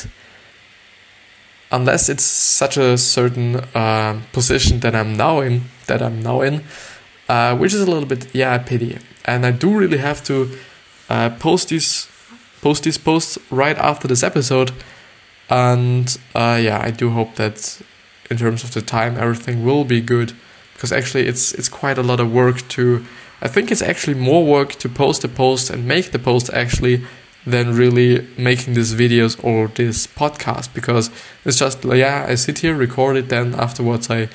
unless 1.71 2.09
it's 2.09 2.23
such 2.23 2.77
a 2.77 2.97
certain 2.97 3.55
uh, 3.73 4.21
position 4.33 4.81
that 4.81 4.93
I'm 4.93 5.15
now 5.15 5.39
in, 5.39 5.63
that 5.87 6.01
I'm 6.01 6.21
now 6.21 6.41
in, 6.41 6.63
uh, 7.27 7.57
which 7.57 7.73
is 7.73 7.81
a 7.81 7.89
little 7.89 8.07
bit, 8.07 8.27
yeah, 8.35 8.57
pity. 8.59 8.99
And 9.25 9.45
I 9.45 9.51
do 9.51 9.75
really 9.75 9.97
have 9.97 10.23
to 10.25 10.57
uh, 11.09 11.29
post 11.39 11.69
these 11.69 12.07
post 12.61 12.83
these 12.83 12.97
posts 12.99 13.39
right 13.49 13.77
after 13.79 14.07
this 14.07 14.21
episode 14.21 14.71
and 15.51 16.17
uh, 16.33 16.59
yeah, 16.63 16.81
I 16.81 16.91
do 16.91 17.09
hope 17.09 17.35
that 17.35 17.81
in 18.29 18.37
terms 18.37 18.63
of 18.63 18.73
the 18.73 18.81
time, 18.81 19.17
everything 19.17 19.65
will 19.65 19.83
be 19.83 19.99
good. 19.99 20.31
Because 20.73 20.93
actually 20.93 21.27
it's 21.27 21.53
it's 21.53 21.69
quite 21.69 21.99
a 21.99 22.03
lot 22.03 22.19
of 22.19 22.31
work 22.31 22.67
to 22.69 23.05
I 23.41 23.47
think 23.47 23.71
it's 23.71 23.81
actually 23.81 24.15
more 24.15 24.43
work 24.45 24.71
to 24.75 24.89
post 24.89 25.21
the 25.21 25.27
post 25.27 25.69
and 25.69 25.87
make 25.87 26.11
the 26.11 26.19
post 26.19 26.49
actually 26.53 27.03
than 27.45 27.75
really 27.75 28.27
making 28.37 28.75
these 28.75 28.93
videos 28.95 29.43
or 29.43 29.67
this 29.67 30.07
podcast. 30.07 30.73
Because 30.73 31.11
it's 31.43 31.59
just 31.59 31.83
yeah 31.83 32.25
I 32.29 32.35
sit 32.35 32.59
here 32.59 32.73
record 32.73 33.17
it 33.17 33.27
then 33.27 33.53
afterwards 33.55 34.09
I 34.09 34.29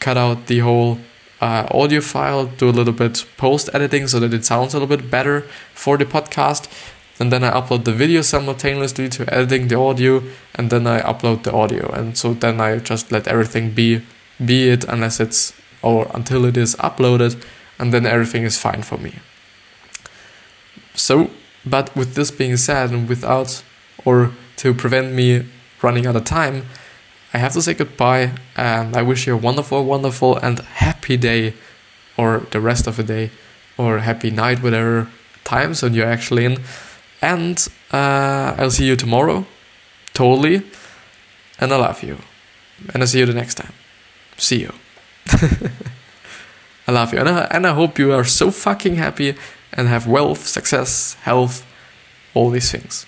cut 0.00 0.16
out 0.16 0.48
the 0.48 0.58
whole 0.58 0.98
uh, 1.40 1.66
audio 1.70 2.00
file 2.00 2.46
do 2.46 2.68
a 2.68 2.70
little 2.70 2.92
bit 2.92 3.24
post 3.36 3.70
editing 3.72 4.08
so 4.08 4.18
that 4.20 4.34
it 4.34 4.44
sounds 4.44 4.74
a 4.74 4.78
little 4.78 4.96
bit 4.96 5.10
better 5.10 5.42
for 5.74 5.96
the 5.96 6.04
podcast 6.04 6.66
and 7.18 7.32
then 7.32 7.42
I 7.42 7.50
upload 7.50 7.84
the 7.84 7.92
video 7.92 8.22
simultaneously 8.22 9.08
to 9.10 9.34
editing 9.34 9.68
the 9.68 9.78
audio 9.78 10.22
and 10.54 10.70
then 10.70 10.86
I 10.86 11.00
upload 11.00 11.44
the 11.44 11.52
audio 11.52 11.90
and 11.90 12.16
so 12.16 12.34
then 12.34 12.60
I 12.60 12.78
just 12.78 13.10
let 13.10 13.26
everything 13.26 13.70
be 13.70 14.02
be 14.44 14.68
it 14.68 14.84
unless 14.84 15.18
it's 15.18 15.54
or 15.82 16.10
until 16.12 16.44
it 16.44 16.56
is 16.56 16.74
uploaded 16.76 17.42
and 17.78 17.92
then 17.92 18.06
everything 18.06 18.42
is 18.42 18.58
fine 18.58 18.82
for 18.82 18.98
me. 18.98 19.14
So, 20.94 21.30
but 21.64 21.94
with 21.94 22.14
this 22.14 22.30
being 22.30 22.56
said, 22.56 22.90
and 22.90 23.08
without 23.08 23.62
or 24.04 24.32
to 24.56 24.72
prevent 24.72 25.12
me 25.12 25.46
running 25.82 26.06
out 26.06 26.16
of 26.16 26.24
time, 26.24 26.66
I 27.34 27.38
have 27.38 27.52
to 27.52 27.62
say 27.62 27.74
goodbye 27.74 28.32
and 28.56 28.96
I 28.96 29.02
wish 29.02 29.26
you 29.26 29.34
a 29.34 29.36
wonderful, 29.36 29.84
wonderful, 29.84 30.36
and 30.36 30.58
happy 30.60 31.16
day, 31.16 31.54
or 32.16 32.46
the 32.50 32.60
rest 32.60 32.86
of 32.86 32.96
the 32.96 33.02
day, 33.02 33.30
or 33.76 33.98
happy 33.98 34.30
night, 34.30 34.62
whatever 34.62 35.08
time 35.44 35.74
zone 35.74 35.92
you're 35.92 36.06
actually 36.06 36.46
in. 36.46 36.58
And 37.22 37.66
uh, 37.92 38.54
I'll 38.58 38.70
see 38.70 38.86
you 38.86 38.96
tomorrow, 38.96 39.46
totally, 40.12 40.62
and 41.58 41.72
I 41.72 41.76
love 41.76 42.02
you. 42.02 42.18
And 42.92 43.02
I'll 43.02 43.06
see 43.06 43.20
you 43.20 43.26
the 43.26 43.34
next 43.34 43.54
time. 43.54 43.72
See 44.36 44.60
you. 44.60 44.72
I 46.86 46.92
love 46.92 47.12
you. 47.12 47.20
And 47.20 47.28
I, 47.28 47.44
and 47.50 47.66
I 47.66 47.72
hope 47.72 47.98
you 47.98 48.12
are 48.12 48.24
so 48.24 48.50
fucking 48.50 48.96
happy 48.96 49.34
and 49.72 49.88
have 49.88 50.06
wealth, 50.06 50.46
success, 50.46 51.14
health, 51.22 51.66
all 52.34 52.50
these 52.50 52.70
things. 52.70 53.06